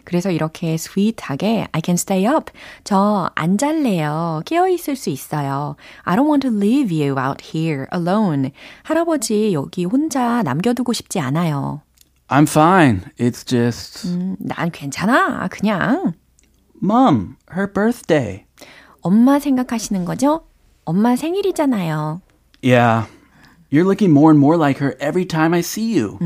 그래서 0.03 0.31
이렇게 0.31 0.73
sweet하게 0.73 1.67
I 1.71 1.81
can 1.83 1.95
stay 1.95 2.25
up. 2.25 2.51
저 2.83 3.29
안 3.35 3.57
잘래요. 3.57 4.41
깨어 4.45 4.67
있을 4.69 4.95
수 4.95 5.09
있어요. 5.09 5.75
I 6.03 6.15
don't 6.15 6.27
want 6.27 6.47
to 6.47 6.55
leave 6.55 6.91
you 6.95 7.15
out 7.19 7.43
here 7.55 7.85
alone. 7.93 8.51
할아버지 8.83 9.53
여기 9.53 9.85
혼자 9.85 10.43
남겨두고 10.43 10.93
싶지 10.93 11.19
않아요. 11.19 11.81
I'm 12.27 12.43
fine. 12.49 13.01
It's 13.19 13.45
just 13.45 14.07
음, 14.07 14.35
난 14.39 14.71
괜찮아. 14.71 15.47
그냥 15.49 16.13
mom, 16.83 17.35
her 17.55 17.71
birthday. 17.71 18.45
엄마 19.01 19.39
생각하시는 19.39 20.03
거죠? 20.05 20.47
엄마 20.85 21.15
생일이잖아요. 21.15 22.21
Yeah. 22.63 23.07
You're 23.75 23.84
looking 23.84 24.13
more 24.13 24.32
and 24.32 24.39
more 24.39 24.55
like 24.55 24.79
her 24.79 24.96
every 25.01 25.25
time 25.25 25.53
I 25.53 25.60
see 25.60 26.00
you. 26.00 26.17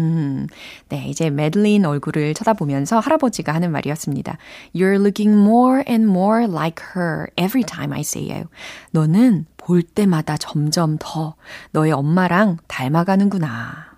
네, 0.89 1.07
이제 1.07 1.31
메들린 1.31 1.83
얼굴을 1.83 2.35
쳐다보면서 2.35 2.99
할아버지가 2.99 3.51
하는 3.55 3.71
말이었습니다. 3.71 4.37
You're 4.75 5.01
looking 5.01 5.35
more 5.35 5.83
and 5.89 6.05
more 6.07 6.45
like 6.45 6.83
her 6.95 7.25
every 7.37 7.63
time 7.63 7.91
I 7.91 8.01
see 8.01 8.31
you. 8.31 8.45
너는 8.91 9.47
볼 9.57 9.81
때마다 9.81 10.37
점점 10.37 10.97
더 10.99 11.33
너의 11.71 11.91
엄마랑 11.91 12.57
닮아가는구나. 12.67 13.97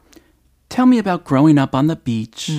Tell 0.69 0.87
me 0.87 0.97
about 0.97 1.25
growing 1.27 1.59
up 1.59 1.75
on 1.75 1.87
the 1.87 1.99
beach. 2.01 2.53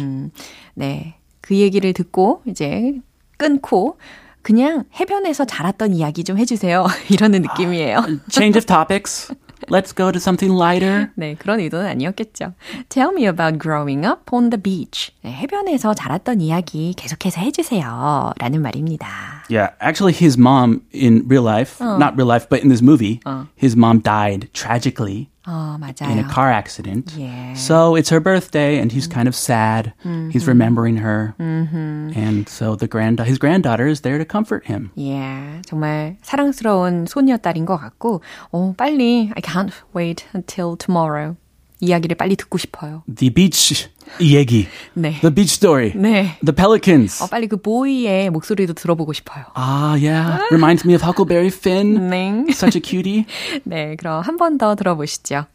네, 0.75 1.15
그 1.41 1.57
얘기를 1.57 1.95
듣고 1.95 2.43
이제 2.45 3.01
끊고 3.39 3.97
그냥 4.43 4.85
해변에서 5.01 5.47
자랐던 5.47 5.95
이야기 5.95 6.23
좀 6.23 6.37
해주세요. 6.37 6.87
이러는 7.09 7.41
느낌이에요. 7.41 8.03
Change 8.29 8.59
of 8.59 8.67
topics. 8.67 9.35
let's 9.70 9.92
go 9.94 10.12
to 10.12 10.20
something 10.20 10.54
lighter. 10.54 11.10
네, 11.16 11.36
그런 11.36 11.60
의도는 11.60 11.88
아니었겠죠. 11.88 12.54
Tell 12.90 13.12
me 13.12 13.26
about 13.26 13.60
growing 13.60 14.06
up 14.06 14.34
on 14.34 14.50
the 14.50 14.62
beach. 14.62 15.12
네, 15.24 15.32
해변에서 15.32 15.94
자랐던 15.94 16.42
이야기 16.42 16.94
계속해서 16.96 17.42
해주세요. 17.42 18.34
라는 18.38 18.62
말입니다. 18.62 19.08
Yeah, 19.50 19.74
actually, 19.82 20.14
his 20.14 20.38
mom 20.38 20.82
in 20.94 21.24
real 21.28 21.44
life, 21.44 21.82
not 21.82 22.16
real 22.16 22.28
life, 22.28 22.48
but 22.50 22.62
in 22.62 22.70
this 22.70 22.82
movie, 22.82 23.22
his 23.56 23.76
mom 23.76 24.00
died 24.02 24.50
tragically 24.54 25.30
어, 25.48 25.78
맞아요. 25.80 26.12
in 26.12 26.20
a 26.20 26.28
car 26.28 26.52
accident. 26.52 27.14
Yeah. 27.18 27.54
So 27.56 27.96
it's 27.96 28.10
her 28.10 28.20
birthday, 28.20 28.80
and 28.80 28.92
he's 28.92 29.08
kind 29.08 29.28
of 29.28 29.36
sad. 29.36 29.94
He's 30.32 30.46
remembering 30.48 30.98
her, 30.98 31.34
and 31.40 32.48
so 32.50 32.76
the 32.76 32.88
grand 32.88 33.20
his 33.22 33.38
granddaughter 33.40 33.88
is 33.88 34.02
there 34.02 34.18
to 34.18 34.26
comfort 34.26 34.66
him. 34.68 34.92
Yeah, 34.96 35.62
정말 35.66 36.18
사랑스러운 36.22 37.08
소녀딸인 37.08 37.66
것 37.66 37.78
같고, 37.78 38.22
어, 38.52 38.76
빨리, 38.76 39.32
I 39.36 39.42
can't 39.42 39.72
wait 39.94 40.26
until 40.34 40.76
tomorrow. 40.76 41.38
이야기를 41.82 42.16
빨리 42.18 42.36
듣고 42.36 42.58
싶어요. 42.58 43.04
The 43.14 43.32
beach 43.32 43.88
얘기, 44.20 44.68
네. 44.94 45.20
the 45.22 45.34
beach 45.34 45.54
story, 45.54 45.92
네. 45.96 46.38
the 46.44 46.56
pelicans. 46.56 47.22
어, 47.22 47.28
빨리 47.28 47.48
그 47.48 47.58
보이의 47.58 48.30
목소리도 48.32 48.74
들어보고 48.74 49.14
싶어요. 49.14 49.46
Ah, 49.56 49.94
yeah, 49.94 50.42
reminds 50.50 50.88
me 50.88 50.96
of 50.96 51.04
Huckleberry 51.06 51.50
Finn. 51.54 52.10
네. 52.10 52.46
Such 52.50 52.78
a 52.78 52.82
cutie. 52.82 53.26
네, 53.64 53.96
그럼 53.96 54.22
한 54.24 54.38
번 54.38 54.58
더 54.58 54.74
들어보시죠. 54.76 55.46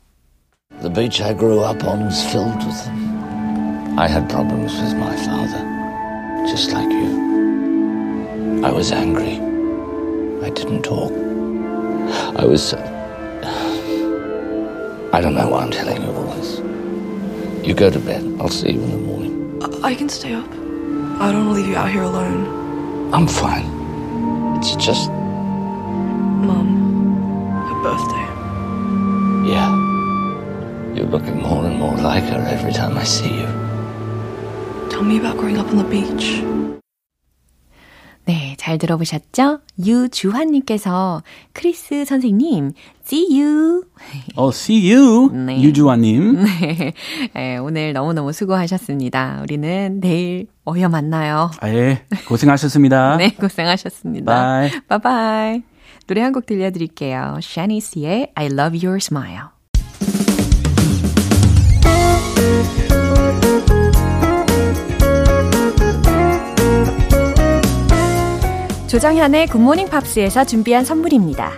The 0.80 0.92
beach 0.92 1.21
I 1.23 1.35
grew 1.37 1.61
up 1.64 1.82
on 1.85 2.04
was 2.06 2.23
filled 2.30 2.62
with 2.64 2.85
them. 2.85 3.99
I 3.99 4.06
had 4.09 4.28
problems 4.28 4.73
with 4.80 4.94
my 4.94 5.14
father, 5.26 5.61
just 6.49 6.73
like 6.73 6.88
you. 6.88 8.62
I 8.64 8.71
was 8.71 8.92
angry. 8.92 9.40
I 10.42 10.50
didn't 10.54 10.82
talk. 10.82 11.11
I 12.38 12.47
was. 12.47 12.75
I 15.17 15.19
don't 15.19 15.33
know 15.33 15.50
why 15.50 15.63
I'm 15.63 15.71
telling 15.71 16.03
you 16.03 16.12
all 16.12 16.25
this. 16.36 16.59
You 17.67 17.74
go 17.74 17.89
to 17.89 17.97
bed. 17.97 18.24
I'll 18.39 18.50
see 18.50 18.74
you 18.74 18.83
in 18.83 18.91
the 18.91 18.97
morning. 18.97 19.63
I, 19.63 19.88
I 19.88 19.95
can 19.95 20.09
stay 20.09 20.31
up. 20.31 20.47
I 20.47 21.31
don't 21.31 21.47
want 21.47 21.57
to 21.57 21.62
leave 21.63 21.67
you 21.69 21.75
out 21.75 21.89
here 21.89 22.03
alone. 22.03 23.12
I'm 23.12 23.25
fine. 23.25 23.65
It's 24.59 24.75
just. 24.75 25.09
Mum, 26.45 26.69
her 27.67 27.81
birthday. 27.81 28.27
Yeah. 29.50 29.74
You're 30.93 31.07
looking 31.07 31.41
more 31.41 31.65
and 31.65 31.79
more 31.79 31.95
like 31.95 32.25
her 32.25 32.45
every 32.47 32.71
time 32.71 32.95
I 32.95 33.03
see 33.03 33.39
you. 33.39 33.47
Tell 34.91 35.01
me 35.01 35.17
about 35.17 35.38
growing 35.38 35.57
up 35.57 35.65
on 35.69 35.77
the 35.77 35.83
beach. 35.83 36.43
네, 38.27 38.55
잘 38.60 38.77
들어보셨죠? 38.77 39.62
유주환님께서 39.86 41.24
크리스 41.53 42.03
선생님, 42.03 42.74
see 43.05 43.39
you. 43.41 43.84
Oh, 44.36 44.50
see 44.53 44.93
you, 44.93 45.29
네. 45.31 45.62
유주아님. 45.62 46.43
네, 46.43 46.93
네, 47.34 47.57
오늘 47.57 47.93
너무너무 47.93 48.34
수고하셨습니다. 48.34 49.39
우리는 49.43 50.01
내일 50.01 50.48
어여 50.67 50.89
만나요. 50.89 51.51
아, 51.62 51.69
예, 51.69 52.03
고생하셨습니다. 52.27 53.15
네, 53.17 53.29
고생하셨습니다. 53.31 54.25
Bye. 54.69 54.81
바이바이. 54.89 55.62
노래 56.07 56.22
한 56.22 56.34
곡 56.34 56.46
들려드릴게요. 56.46 57.39
샤니스의 57.41 58.31
I 58.36 58.46
love 58.48 58.77
your 58.86 58.98
smile. 58.98 59.48
조정현의 68.88 69.48
굿모닝 69.48 69.89
팝스에서 69.89 70.46
준비한 70.46 70.86
선물입니다. 70.86 71.51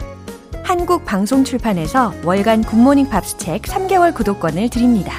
한국 0.63 1.05
방송 1.05 1.43
출판에서 1.43 2.11
월간 2.25 2.63
굿모닝 2.63 3.07
팝스 3.07 3.37
책 3.37 3.61
3개월 3.61 4.15
구독권을 4.15 4.69
드립니다. 4.69 5.13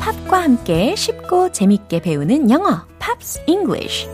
팝과 0.00 0.42
함께 0.42 0.94
쉽고 0.94 1.50
재밌게 1.50 2.00
배우는 2.00 2.50
영어, 2.50 2.91
Pops 3.22 3.40
English. 3.46 4.08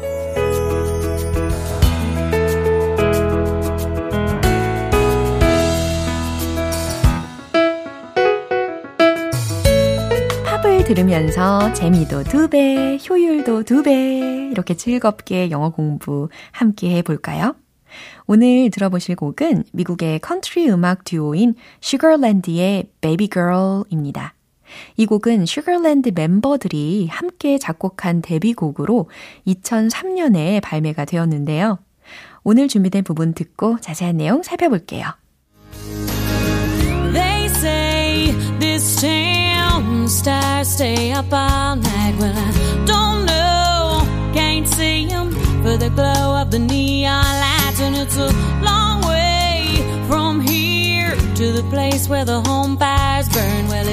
팝을 10.44 10.84
들으면서 10.84 11.72
재미도 11.72 12.24
두 12.24 12.48
배, 12.50 12.98
효율도 13.08 13.62
두 13.62 13.82
배, 13.82 14.50
이렇게 14.50 14.74
즐겁게 14.74 15.50
영어 15.50 15.70
공부 15.70 16.28
함께 16.52 16.90
해볼까요? 16.96 17.56
오늘 18.26 18.68
들어보실 18.70 19.16
곡은 19.16 19.64
미국의 19.72 20.18
컨트리 20.20 20.68
음악 20.68 21.04
듀오인 21.04 21.54
슈거랜드의 21.80 22.90
Baby 23.00 23.30
Girl입니다. 23.32 24.34
이 24.96 25.06
곡은 25.06 25.46
슈거랜드 25.46 26.12
멤버들이 26.14 27.08
함께 27.10 27.58
작곡한 27.58 28.22
데뷔곡으로 28.22 29.08
2003년에 29.46 30.60
발매가 30.62 31.04
되었는데요. 31.04 31.78
오늘 32.44 32.68
준비된 32.68 33.04
부분 33.04 33.34
듣고 33.34 33.78
자세한 33.80 34.16
내용 34.16 34.42
살펴볼게요. 34.42 35.14
They 37.12 37.46
say 37.46 38.32
this 38.58 39.00
town 39.00 40.04
stars 40.06 40.68
stay 40.68 41.12
up 41.12 41.32
all 41.32 41.76
night. 41.78 42.16
Well, 42.18 42.34
I 42.34 42.84
don't 42.86 43.26
know, 43.26 44.06
can't 44.32 44.66
see 44.68 45.08
'em 45.10 45.32
for 45.62 45.76
the 45.78 45.90
glow 45.90 46.40
of 46.40 46.50
the 46.50 46.58
neon 46.58 47.24
lights, 47.24 47.80
and 47.80 47.96
it's 47.96 48.16
a 48.16 48.30
long 48.62 49.02
way 49.08 49.82
from 50.06 50.40
here 50.40 51.16
to 51.34 51.52
the 51.52 51.64
place 51.70 52.08
where 52.08 52.24
the 52.24 52.40
home 52.40 52.76
fires 52.78 53.28
burn. 53.28 53.68
Well, 53.68 53.88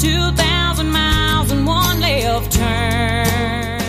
it's 0.00 0.06
2,000 0.06 0.88
miles 0.88 1.52
and 1.52 1.68
one 1.68 2.00
left 2.00 2.56
turn. 2.56 3.80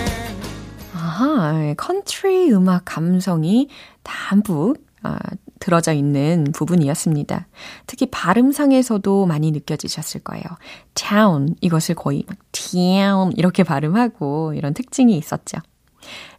아하, 0.93 1.73
컨트리 1.77 2.51
음악 2.51 2.83
감성이 2.85 3.69
담뿍 4.03 4.75
아, 5.03 5.17
들어져 5.59 5.93
있는 5.93 6.51
부분이었습니다. 6.53 7.47
특히 7.87 8.07
발음상에서도 8.07 9.25
많이 9.25 9.51
느껴지셨을 9.51 10.21
거예요. 10.21 10.43
town 10.95 11.55
이것을 11.61 11.95
거의 11.95 12.25
막 12.27 12.37
town 12.51 13.31
이렇게 13.37 13.63
발음하고 13.63 14.53
이런 14.53 14.73
특징이 14.73 15.17
있었죠. 15.17 15.59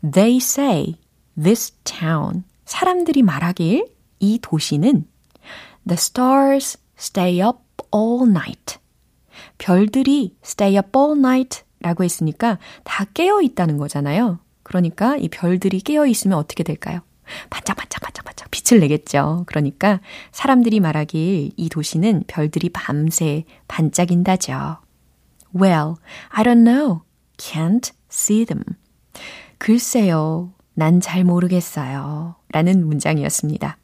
They 0.03 0.37
say 0.37 0.97
this 1.41 1.73
town 1.85 2.45
사람들이 2.67 3.23
말하길 3.23 3.87
이 4.21 4.39
도시는 4.43 5.07
the 5.89 5.95
stars 5.95 6.79
stay 6.99 7.41
up 7.41 7.59
all 7.95 8.29
night. 8.29 8.82
별들이 9.63 10.35
stay 10.45 10.77
up 10.77 10.99
all 10.99 11.17
night 11.17 11.63
라고 11.81 12.03
했으니까 12.03 12.59
다 12.83 13.05
깨어 13.15 13.43
있다는 13.43 13.77
거잖아요. 13.77 14.41
그러니까 14.65 15.17
이 15.17 15.29
별들이 15.29 15.81
깨어 15.81 16.07
있으면 16.07 16.37
어떻게 16.37 16.65
될까요? 16.65 17.01
반짝반짝반짝반짝 17.49 18.51
빛을 18.51 18.81
내겠죠. 18.81 19.45
그러니까 19.47 20.01
사람들이 20.33 20.81
말하길 20.81 21.53
이 21.57 21.69
도시는 21.69 22.25
별들이 22.27 22.71
밤새 22.71 23.45
반짝인다죠. 23.69 24.79
Well, 25.55 25.95
I 26.31 26.43
don't 26.43 26.65
know. 26.65 27.03
Can't 27.37 27.93
see 28.11 28.45
them. 28.45 28.65
글쎄요. 29.59 30.53
난 30.75 31.01
잘 31.01 31.23
모르겠어요. 31.23 32.35
라는 32.51 32.85
문장이었습니다. 32.87 33.77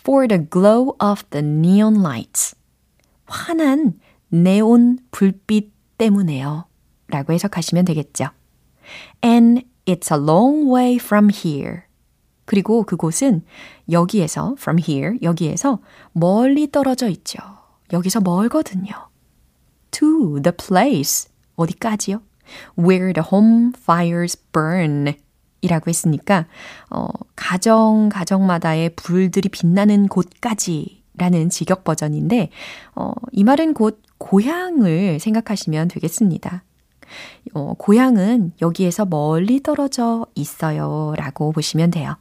For 0.00 0.28
the 0.28 0.46
glow 0.50 0.94
of 1.02 1.24
the 1.30 1.46
neon 1.46 2.00
lights. 2.00 2.54
환한 3.24 3.98
네온 4.32 4.98
불빛 5.10 5.70
때문에요. 5.98 6.64
라고 7.08 7.32
해석하시면 7.34 7.84
되겠죠. 7.84 8.28
And 9.22 9.62
it's 9.84 10.10
a 10.10 10.18
long 10.18 10.72
way 10.72 10.94
from 10.96 11.28
here. 11.30 11.82
그리고 12.46 12.82
그곳은 12.82 13.42
여기에서, 13.90 14.56
from 14.58 14.78
here, 14.80 15.18
여기에서 15.22 15.80
멀리 16.12 16.70
떨어져 16.70 17.08
있죠. 17.08 17.38
여기서 17.92 18.20
멀거든요. 18.22 18.92
To 19.90 20.40
the 20.40 20.56
place. 20.56 21.30
어디까지요? 21.56 22.22
Where 22.78 23.12
the 23.12 23.26
home 23.30 23.72
fires 23.76 24.36
burn. 24.52 25.14
이라고 25.60 25.90
했으니까, 25.90 26.46
어, 26.90 27.06
가정, 27.36 28.08
가정마다의 28.08 28.94
불들이 28.96 29.50
빛나는 29.50 30.08
곳까지 30.08 31.02
라는 31.18 31.50
직역 31.50 31.84
버전인데, 31.84 32.48
어, 32.96 33.12
이 33.32 33.44
말은 33.44 33.74
곧 33.74 34.02
고향을 34.22 35.18
생각하시면 35.18 35.88
되겠습니다. 35.88 36.62
어, 37.54 37.74
고향은 37.76 38.52
여기에서 38.62 39.04
멀리 39.04 39.60
떨어져 39.62 40.26
있어요. 40.36 41.12
라고 41.16 41.50
보시면 41.52 41.90
돼요. 41.90 42.16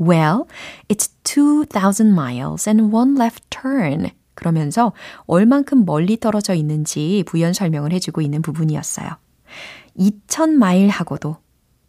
Well, 0.00 0.44
it's 0.88 1.10
2,000 1.24 2.12
miles 2.12 2.68
and 2.68 2.94
one 2.94 3.16
left 3.18 3.42
turn. 3.50 4.10
그러면서 4.34 4.92
얼만큼 5.26 5.84
멀리 5.86 6.20
떨어져 6.20 6.54
있는지 6.54 7.24
부연 7.26 7.52
설명을 7.54 7.92
해주고 7.92 8.20
있는 8.20 8.42
부분이었어요. 8.42 9.08
2,000마일하고도 9.98 11.36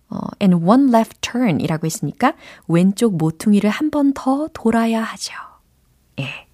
어, 0.10 0.17
and 0.41 0.65
one 0.65 0.89
left 0.89 1.19
turn 1.22 1.60
이라고 1.62 1.86
했으니까 1.86 2.34
왼쪽 2.67 3.17
모퉁이를 3.17 3.69
한 3.69 3.91
번 3.91 4.13
더 4.15 4.48
돌아야 4.54 5.04
하죠. 5.04 5.34
예. 6.19 6.48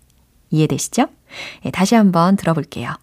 이해되시죠? 0.50 1.08
예, 1.65 1.71
다시 1.71 1.95
한번 1.95 2.37
들어볼게요. 2.37 2.95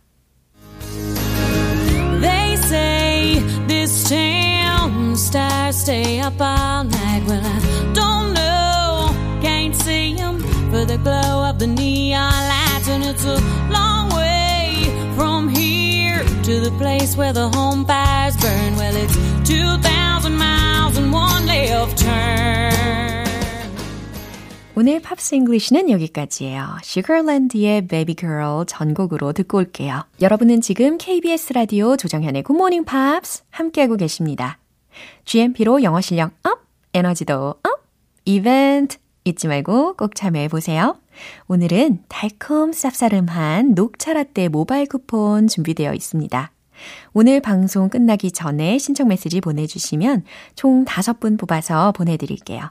They 2.21 2.53
say 2.55 3.39
this 3.67 4.09
town 4.09 5.15
stars 5.15 5.77
stay 5.77 6.19
up 6.19 6.41
all 6.41 6.83
night. 6.83 7.23
Well, 7.27 7.43
I 7.43 7.93
don't 7.93 8.33
know, 8.33 9.15
can't 9.41 9.75
see 9.75 10.17
'em 10.17 10.39
for 10.71 10.85
the 10.85 10.97
glow 10.97 11.47
of 11.47 11.59
the 11.59 11.67
neon 11.67 12.31
lights, 12.31 12.87
and 12.89 13.03
it's 13.03 13.25
a 13.25 13.39
long 13.69 14.09
way 14.15 14.89
from 15.15 15.47
here 15.47 16.23
to 16.43 16.59
the 16.59 16.71
place 16.79 17.15
where 17.15 17.33
the 17.33 17.49
home 17.49 17.85
fires 17.85 18.35
burn. 18.37 18.75
Well, 18.75 18.95
it's 18.95 19.15
2,000 19.47 20.35
miles 20.37 20.97
and 20.97 21.11
one 21.13 21.45
left 21.45 21.97
turn. 21.97 23.20
오늘 24.74 25.00
팝스 25.00 25.34
잉글리시는 25.34 25.90
여기까지예요. 25.90 26.78
슈거랜드의 26.82 27.86
Baby 27.86 28.14
Girl 28.16 28.64
전곡으로 28.66 29.34
듣고 29.34 29.58
올게요. 29.58 30.04
여러분은 30.22 30.62
지금 30.62 30.96
KBS 30.96 31.52
라디오 31.52 31.98
조정현의 31.98 32.44
Morning 32.48 32.86
Pops 32.86 33.42
함께하고 33.50 33.96
계십니다. 33.96 34.58
GMP로 35.26 35.82
영어 35.82 36.00
실력 36.00 36.32
up, 36.44 36.62
에너지도 36.94 37.50
up, 37.50 37.84
이벤트 38.24 38.96
잊지 39.24 39.46
말고 39.46 39.96
꼭 39.96 40.14
참여해 40.14 40.48
보세요. 40.48 40.96
오늘은 41.48 42.04
달콤 42.08 42.70
쌉싸름한 42.70 43.74
녹차 43.74 44.14
라떼 44.14 44.48
모바일 44.48 44.86
쿠폰 44.86 45.48
준비되어 45.48 45.92
있습니다. 45.92 46.50
오늘 47.12 47.40
방송 47.40 47.90
끝나기 47.90 48.32
전에 48.32 48.78
신청 48.78 49.08
메시지 49.08 49.42
보내주시면 49.42 50.24
총 50.56 50.86
5분 50.86 51.38
뽑아서 51.38 51.92
보내드릴게요. 51.92 52.70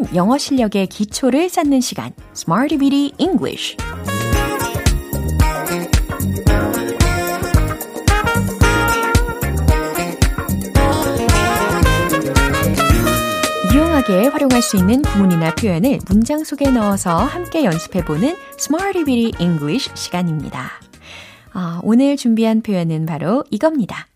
탄탄한 0.00 0.16
영어 0.16 0.38
실력의 0.38 0.86
기초를 0.86 1.48
쌓는 1.48 1.80
시간 1.80 2.12
Smarty 2.34 2.78
Bitty 2.78 3.12
English 3.18 3.76
유용하게 13.72 14.28
활용할 14.28 14.62
수 14.62 14.76
있는 14.76 15.02
구문이나 15.02 15.54
표현을 15.54 15.98
문장 16.08 16.44
속에 16.44 16.70
넣어서 16.70 17.16
함께 17.16 17.64
연습해보는 17.64 18.36
Smarty 18.58 19.04
Bitty 19.04 19.32
English 19.40 19.90
시간입니다. 19.94 20.70
아, 21.52 21.80
오늘 21.82 22.16
준비한 22.16 22.62
표현은 22.62 23.06
바로 23.06 23.44
이겁니다. 23.50 24.06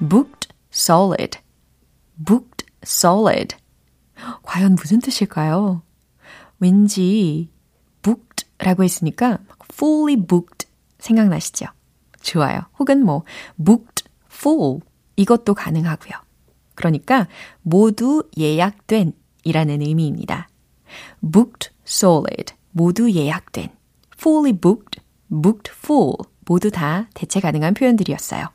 booked 0.00 0.48
solid, 0.72 1.38
booked 2.24 2.66
solid. 2.84 3.59
과연 4.42 4.74
무슨 4.74 5.00
뜻일까요? 5.00 5.82
왠지 6.58 7.50
booked라고 8.02 8.84
했으니까 8.84 9.38
fully 9.72 10.16
booked 10.16 10.68
생각나시죠? 10.98 11.66
좋아요. 12.22 12.60
혹은 12.78 13.04
뭐 13.04 13.24
booked 13.62 14.04
full 14.30 14.80
이것도 15.16 15.54
가능하고요. 15.54 16.12
그러니까 16.74 17.28
모두 17.62 18.28
예약된 18.38 19.12
이라는 19.44 19.82
의미입니다. 19.82 20.48
booked 21.20 21.70
solid 21.86 22.54
모두 22.72 23.10
예약된 23.10 23.70
fully 24.18 24.52
booked, 24.52 25.00
booked 25.30 25.72
full 25.72 26.14
모두 26.46 26.70
다 26.70 27.08
대체 27.14 27.40
가능한 27.40 27.74
표현들이었어요. 27.74 28.46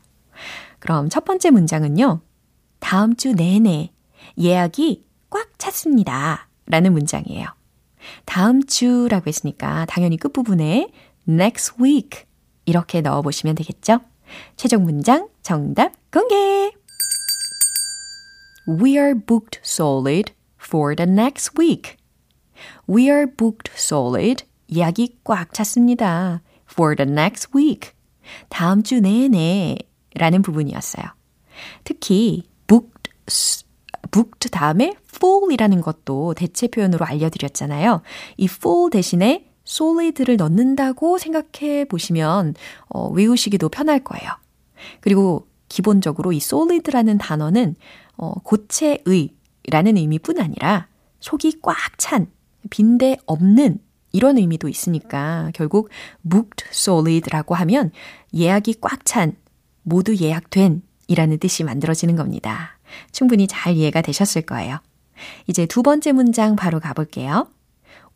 그럼 0.78 1.08
첫 1.08 1.24
번째 1.24 1.50
문장은요. 1.50 2.20
다음 2.78 3.16
주 3.16 3.32
내내 3.32 3.92
예약이 4.38 5.05
꽉 5.30 5.58
찼습니다. 5.58 6.48
라는 6.66 6.92
문장이에요. 6.92 7.46
다음 8.24 8.64
주라고 8.64 9.24
했으니까 9.26 9.84
당연히 9.86 10.16
끝부분에 10.16 10.90
next 11.28 11.74
week 11.80 12.24
이렇게 12.64 13.00
넣어보시면 13.00 13.54
되겠죠? 13.56 14.00
최종 14.56 14.84
문장 14.84 15.28
정답 15.42 15.92
공개! 16.10 16.72
We 18.68 18.96
are 18.98 19.14
booked 19.14 19.60
solid 19.64 20.32
for 20.60 20.96
the 20.96 21.08
next 21.08 21.52
week. 21.58 21.96
We 22.88 23.04
are 23.04 23.26
booked 23.26 23.72
solid. 23.76 24.44
예약이 24.74 25.18
꽉 25.22 25.52
찼습니다. 25.52 26.42
For 26.68 26.96
the 26.96 27.08
next 27.08 27.50
week. 27.54 27.92
다음 28.48 28.82
주 28.82 29.00
내내 29.00 29.76
라는 30.14 30.42
부분이었어요. 30.42 31.04
특히 31.84 32.48
booked 32.66 33.12
booked 34.10 34.50
다음에 34.50 34.94
full이라는 35.14 35.80
것도 35.80 36.34
대체 36.34 36.68
표현으로 36.68 37.04
알려드렸잖아요. 37.04 38.02
이 38.36 38.44
full 38.44 38.90
대신에 38.90 39.50
solid를 39.66 40.36
넣는다고 40.36 41.18
생각해 41.18 41.86
보시면 41.86 42.54
어, 42.88 43.08
외우시기도 43.08 43.68
편할 43.68 44.02
거예요. 44.04 44.30
그리고 45.00 45.48
기본적으로 45.68 46.32
이 46.32 46.36
solid라는 46.36 47.18
단어는 47.18 47.74
어, 48.16 48.32
고체의라는 48.42 49.96
의미뿐 49.96 50.40
아니라 50.40 50.86
속이 51.20 51.60
꽉 51.62 51.76
찬, 51.98 52.28
빈대 52.70 53.16
없는 53.26 53.78
이런 54.12 54.38
의미도 54.38 54.68
있으니까 54.68 55.50
결국 55.54 55.90
booked 56.28 56.66
solid라고 56.70 57.54
하면 57.56 57.90
예약이 58.34 58.76
꽉 58.80 59.04
찬, 59.04 59.36
모두 59.82 60.16
예약된 60.16 60.82
이라는 61.08 61.38
뜻이 61.38 61.64
만들어지는 61.64 62.16
겁니다. 62.16 62.75
충분히 63.12 63.46
잘 63.46 63.76
이해가 63.76 64.02
되셨을 64.02 64.42
거예요. 64.42 64.78
이제 65.46 65.66
두 65.66 65.82
번째 65.82 66.12
문장 66.12 66.56
바로 66.56 66.80
가볼게요. 66.80 67.48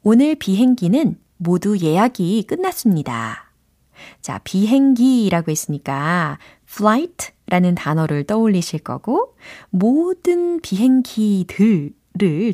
오늘 0.02 0.35
비행기는 0.35 1.18
모두 1.37 1.78
예약이 1.78 2.44
끝났습니다. 2.46 3.50
자, 4.20 4.40
비행기라고 4.44 5.50
했으니까 5.50 6.38
flight라는 6.68 7.74
단어를 7.74 8.24
떠올리실 8.24 8.80
거고 8.80 9.35
모든 9.70 10.61
비행기들을 10.61 11.92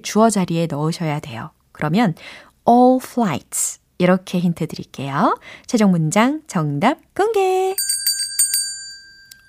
주어 0.02 0.30
자리에 0.30 0.66
넣으셔야 0.66 1.20
돼요. 1.20 1.50
그러면 1.72 2.14
all 2.68 2.98
flights 3.02 3.80
이렇게 3.98 4.38
힌트 4.38 4.66
드릴게요. 4.66 5.38
최종 5.66 5.90
문장 5.90 6.42
정답 6.46 6.98
공개! 7.14 7.74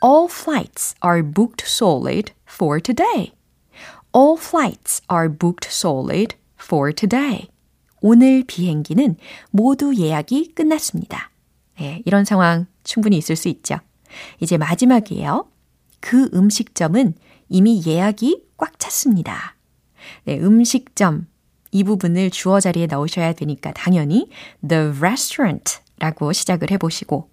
All 0.03 0.27
flights 0.29 0.95
are 1.03 1.23
booked 1.23 1.65
solid 1.65 2.31
for 2.57 2.81
today. 2.81 3.33
All 4.13 4.37
flights 4.37 5.01
are 5.11 5.29
booked 5.29 5.67
solid 5.69 6.35
for 6.59 6.91
today. 6.91 7.49
오늘 8.01 8.43
비행기는 8.45 9.15
모두 9.51 9.95
예약이 9.95 10.53
끝났습니다. 10.55 11.29
네, 11.79 12.01
이런 12.05 12.25
상황 12.25 12.65
충분히 12.83 13.17
있을 13.17 13.35
수 13.35 13.47
있죠. 13.49 13.77
이제 14.39 14.57
마지막이에요. 14.57 15.47
그 15.99 16.29
음식점은 16.33 17.13
이미 17.49 17.83
예약이 17.85 18.43
꽉 18.57 18.79
찼습니다. 18.79 19.55
네, 20.25 20.39
음식점 20.39 21.27
이 21.71 21.83
부분을 21.83 22.31
주어 22.31 22.59
자리에 22.59 22.87
넣으셔야 22.87 23.33
되니까 23.33 23.71
당연히 23.73 24.29
the 24.67 24.91
restaurant 24.97 25.79
라고 25.99 26.31
시작을 26.33 26.71
해보시고 26.71 27.29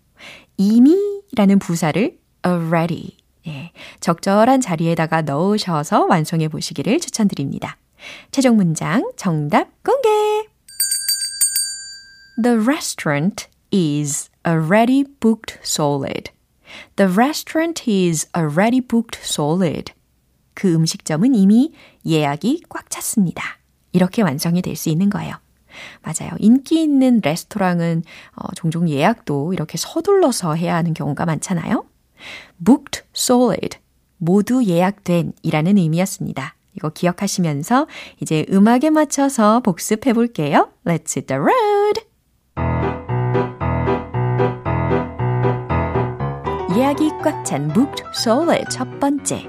이미라는 0.57 1.59
부사를 1.59 2.19
already. 2.45 3.24
예, 3.47 3.73
적절한 4.01 4.61
자리에다가 4.61 5.23
넣으셔서 5.23 6.07
완성해 6.07 6.49
보시기를 6.49 7.01
추천드립니다. 7.01 7.77
최종 8.31 8.57
문장 8.57 9.11
정답 9.17 9.69
공개! 9.83 10.09
The 12.43 12.57
restaurant 12.59 13.49
is 13.73 14.31
already 14.47 15.05
booked 15.21 15.59
solid. 15.63 16.31
The 16.97 17.13
restaurant 17.13 17.89
is 17.89 18.29
already 18.37 18.81
booked 18.81 19.21
solid. 19.23 19.93
그 20.55 20.73
음식점은 20.75 21.35
이미 21.35 21.73
예약이 22.07 22.65
꽉 22.69 22.91
찼습니다. 22.91 23.43
이렇게 23.93 24.23
완성이 24.23 24.63
될 24.63 24.75
수 24.77 24.89
있는 24.89 25.11
거예요. 25.11 25.37
맞아요. 26.03 26.31
인기 26.39 26.83
있는 26.83 27.21
레스토랑은 27.23 28.03
어, 28.37 28.53
종종 28.55 28.89
예약도 28.89 29.53
이렇게 29.53 29.77
서둘러서 29.77 30.55
해야 30.55 30.77
하는 30.77 30.95
경우가 30.95 31.27
많잖아요. 31.27 31.85
Booked 32.65 33.03
solid. 33.15 33.79
모두 34.19 34.65
예약된 34.65 35.33
이라는 35.43 35.79
의미였습니다. 35.79 36.55
이거 36.77 36.89
기억하시면서 36.89 37.87
이제 38.21 38.45
음악에 38.51 38.91
맞춰서 38.91 39.61
복습해 39.61 40.13
볼게요. 40.13 40.71
Let's 40.85 41.17
hit 41.17 41.27
the 41.27 41.41
road! 41.41 42.01
예약이 46.77 47.11
꽉 47.23 47.45
찬 47.45 47.73
booked 47.73 48.03
solid 48.17 48.65
첫 48.71 48.89
번째. 48.99 49.47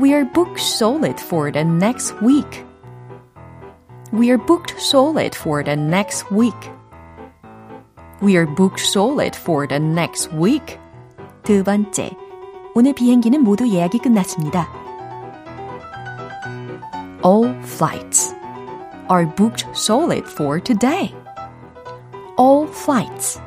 We 0.00 0.12
are 0.12 0.24
booked 0.24 0.60
solid 0.60 1.20
for 1.20 1.52
the 1.52 1.66
next 1.66 2.16
week. 2.24 2.64
We 4.12 4.28
are 4.30 4.38
booked 4.38 4.74
solid 4.78 5.36
for 5.36 5.62
the 5.64 5.76
next 5.76 6.26
week. 6.32 6.70
We 8.22 8.36
are 8.36 8.46
booked 8.46 8.80
solid 8.80 9.36
for 9.36 9.66
the 9.66 9.80
next 9.80 10.32
week. 10.32 10.78
두 11.43 11.63
번째. 11.63 12.11
오늘 12.75 12.93
비행기는 12.93 13.41
모두 13.41 13.67
예약이 13.67 13.99
끝났습니다. 13.99 14.67
All 17.25 17.49
flights 17.63 18.35
are 19.09 19.25
booked 19.35 19.65
solid 19.71 20.23
for 20.29 20.61
today. 20.61 21.15
All 22.37 22.67
flights 22.67 23.39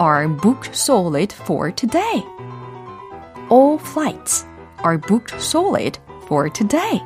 are 0.00 0.28
booked 0.28 0.70
solid 0.72 1.34
for 1.34 1.74
today. 1.74 2.24
All 3.50 3.78
flights 3.78 4.46
are 4.84 4.98
booked 4.98 5.34
solid 5.36 5.98
for 6.24 6.50
today. 6.52 7.02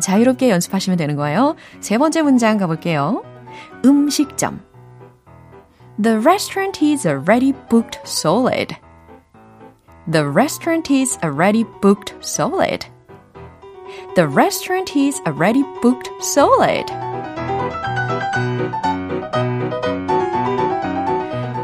자유롭게 0.00 0.48
연습하시면 0.50 0.96
되는 0.96 1.16
거예요. 1.16 1.54
세 1.80 1.98
번째 1.98 2.22
문장 2.22 2.56
가볼게요. 2.56 3.22
음식점. 3.84 4.60
The 6.02 6.16
restaurant 6.18 6.82
is 6.82 7.06
already 7.06 7.52
booked 7.68 8.00
solid. 8.06 8.74
The 10.10 10.28
restaurant 10.28 10.90
is 10.90 11.18
already 11.22 11.64
booked 11.80 12.14
solid. 12.20 12.86
The 14.14 14.26
restaurant 14.26 14.96
is 14.96 15.20
already 15.26 15.62
booked 15.80 16.10
solid. 16.20 16.92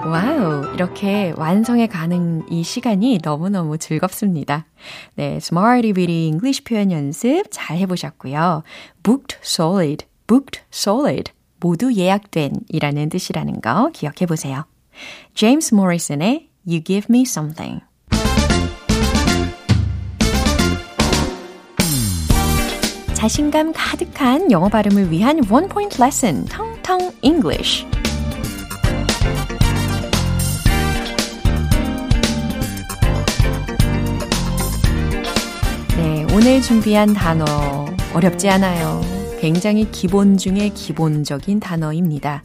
와우, 0.07 0.73
이렇게 0.75 1.35
완성해 1.37 1.87
가는 1.87 2.45
이 2.49 2.63
시간이 2.63 3.19
너무너무 3.23 3.77
즐겁습니다. 3.77 4.67
네, 5.17 5.37
Smarty 5.37 5.93
Bitty 5.93 6.29
English 6.29 6.65
표현 6.65 6.93
연습 6.93 7.45
잘 7.51 7.77
해보셨고요. 7.79 8.63
booked 9.03 9.39
solid, 9.43 10.07
booked 10.27 10.63
solid. 10.73 11.33
모두 11.61 11.93
예약된 11.93 12.53
이라는 12.69 13.09
뜻이라는 13.09 13.61
거 13.61 13.91
기억해 13.93 14.27
보세요. 14.27 14.65
제임스 15.35 15.75
모리슨의 15.75 16.49
You 16.67 16.83
Give 16.83 17.07
Me 17.11 17.23
Something. 17.23 17.81
자신감 23.24 23.72
가득한 23.74 24.52
영어 24.52 24.68
발음을 24.68 25.10
위한 25.10 25.40
원 25.50 25.70
포인트 25.70 25.98
레슨, 26.02 26.44
텅텅 26.44 27.10
English. 27.22 27.86
네, 35.96 36.28
오늘 36.36 36.62
준비한 36.62 37.14
단어 37.14 37.46
어렵지 38.14 38.50
않아요. 38.50 39.00
굉장히 39.40 39.90
기본 39.90 40.36
중에 40.36 40.72
기본적인 40.76 41.62
단어입니다. 41.62 42.44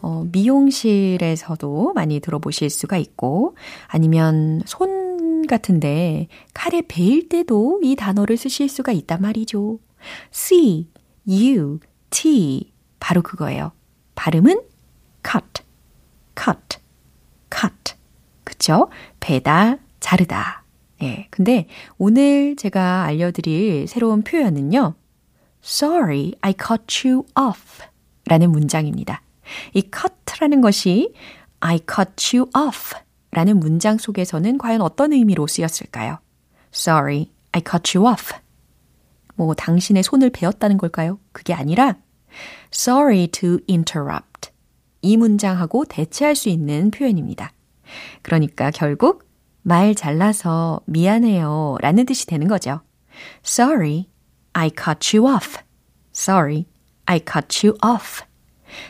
어, 0.00 0.24
미용실에서도 0.32 1.92
많이 1.94 2.20
들어보실 2.20 2.70
수가 2.70 2.96
있고, 2.96 3.56
아니면 3.88 4.62
손 4.64 5.46
같은데 5.46 6.28
칼에 6.54 6.80
베일 6.88 7.28
때도 7.28 7.80
이 7.82 7.94
단어를 7.94 8.38
쓰실 8.38 8.70
수가 8.70 8.92
있단 8.92 9.20
말이죠. 9.20 9.80
C, 10.30 10.88
U, 11.28 11.80
T. 12.10 12.72
바로 13.00 13.22
그거예요. 13.22 13.72
발음은 14.14 14.60
cut, 15.22 15.62
cut, 16.36 16.78
cut. 17.50 17.94
그쵸? 18.44 18.88
베다, 19.20 19.76
자르다. 20.00 20.64
예. 21.02 21.26
근데 21.30 21.66
오늘 21.98 22.56
제가 22.56 23.04
알려드릴 23.04 23.88
새로운 23.88 24.22
표현은요. 24.22 24.94
Sorry, 25.62 26.32
I 26.40 26.54
cut 26.54 27.08
you 27.08 27.24
off. 27.38 27.82
라는 28.26 28.52
문장입니다. 28.52 29.22
이 29.74 29.82
cut라는 29.92 30.60
것이 30.60 31.12
I 31.60 31.78
cut 31.78 32.36
you 32.36 32.48
off 32.56 32.94
라는 33.30 33.58
문장 33.58 33.98
속에서는 33.98 34.58
과연 34.58 34.80
어떤 34.80 35.12
의미로 35.12 35.46
쓰였을까요? 35.46 36.18
Sorry, 36.72 37.30
I 37.52 37.62
cut 37.68 37.96
you 37.96 38.08
off. 38.08 38.32
뭐 39.34 39.54
당신의 39.54 40.02
손을 40.02 40.30
베었다는 40.30 40.78
걸까요? 40.78 41.18
그게 41.32 41.54
아니라 41.54 41.96
sorry 42.72 43.26
to 43.28 43.58
interrupt. 43.68 44.50
이 45.02 45.16
문장하고 45.16 45.84
대체할 45.84 46.34
수 46.34 46.48
있는 46.48 46.90
표현입니다. 46.90 47.52
그러니까 48.22 48.70
결국 48.70 49.24
말 49.62 49.94
잘나서 49.94 50.80
미안해요 50.86 51.76
라는 51.80 52.06
뜻이 52.06 52.26
되는 52.26 52.48
거죠. 52.48 52.80
Sorry, 53.44 54.06
I 54.52 54.70
cut 54.70 55.16
you 55.16 55.32
off. 55.32 55.58
Sorry, 56.14 56.66
I 57.06 57.20
cut 57.20 57.66
you 57.66 57.76
off. 57.84 58.22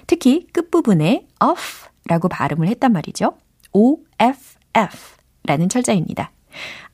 특히 0.06 0.46
끝부분에 0.52 1.26
off 1.42 1.88
라고 2.06 2.28
발음을 2.28 2.68
했단 2.68 2.92
말이죠. 2.92 3.36
O-F-F 3.72 5.16
라는 5.44 5.68
철자입니다. 5.68 6.32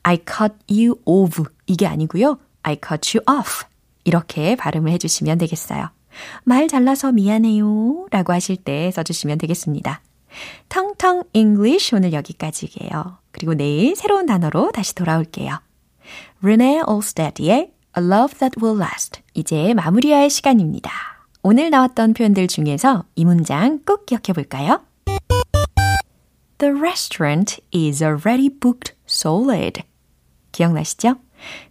I 0.03 0.17
cut 0.17 0.55
you 0.69 0.95
off 1.05 1.43
이게 1.67 1.85
아니고요. 1.85 2.39
I 2.63 2.77
cut 2.85 3.17
you 3.17 3.39
off 3.39 3.65
이렇게 4.03 4.55
발음을 4.55 4.91
해주시면 4.93 5.37
되겠어요. 5.37 5.89
말 6.43 6.67
잘나서 6.67 7.11
미안해요 7.11 8.07
라고 8.11 8.33
하실 8.33 8.57
때 8.57 8.91
써주시면 8.91 9.37
되겠습니다. 9.37 10.01
텅텅 10.69 11.23
English 11.33 11.95
오늘 11.95 12.13
여기까지예요. 12.13 13.17
그리고 13.31 13.53
내일 13.53 13.95
새로운 13.95 14.25
단어로 14.25 14.71
다시 14.71 14.95
돌아올게요. 14.95 15.59
Renee 16.41 16.81
Olsted의 16.85 17.49
A 17.49 17.67
Love 17.97 18.39
That 18.39 18.59
Will 18.61 18.81
Last 18.81 19.21
이제 19.33 19.73
마무리할 19.73 20.29
시간입니다. 20.29 20.91
오늘 21.43 21.69
나왔던 21.69 22.13
표현들 22.13 22.47
중에서 22.47 23.05
이 23.15 23.25
문장 23.25 23.79
꼭 23.85 24.05
기억해 24.05 24.33
볼까요? 24.33 24.81
The 26.59 26.73
restaurant 26.75 27.59
is 27.73 28.03
already 28.03 28.49
booked 28.49 28.93
solid. 29.07 29.83
기억나시죠? 30.51 31.15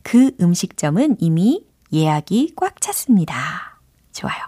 그 0.02 0.32
음식점은 0.40 1.16
이미 1.20 1.64
예약이 1.92 2.52
꽉 2.56 2.80
찼습니다. 2.80 3.80
좋아요. 4.12 4.38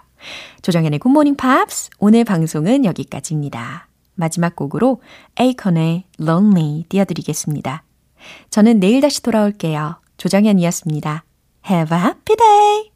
조정현의 0.61 0.99
굿모닝 0.99 1.35
팝스 1.35 1.89
오늘 1.99 2.23
방송은 2.23 2.85
여기까지입니다. 2.85 3.87
마지막 4.15 4.55
곡으로 4.55 5.01
에이컨의 5.39 6.05
Lonely 6.21 6.85
띄워드리겠습니다. 6.89 7.83
저는 8.49 8.79
내일 8.79 9.01
다시 9.01 9.21
돌아올게요. 9.21 9.99
조정현이었습니다. 10.17 11.25
Have 11.69 11.97
a 11.97 12.03
happy 12.03 12.35
day! 12.37 12.91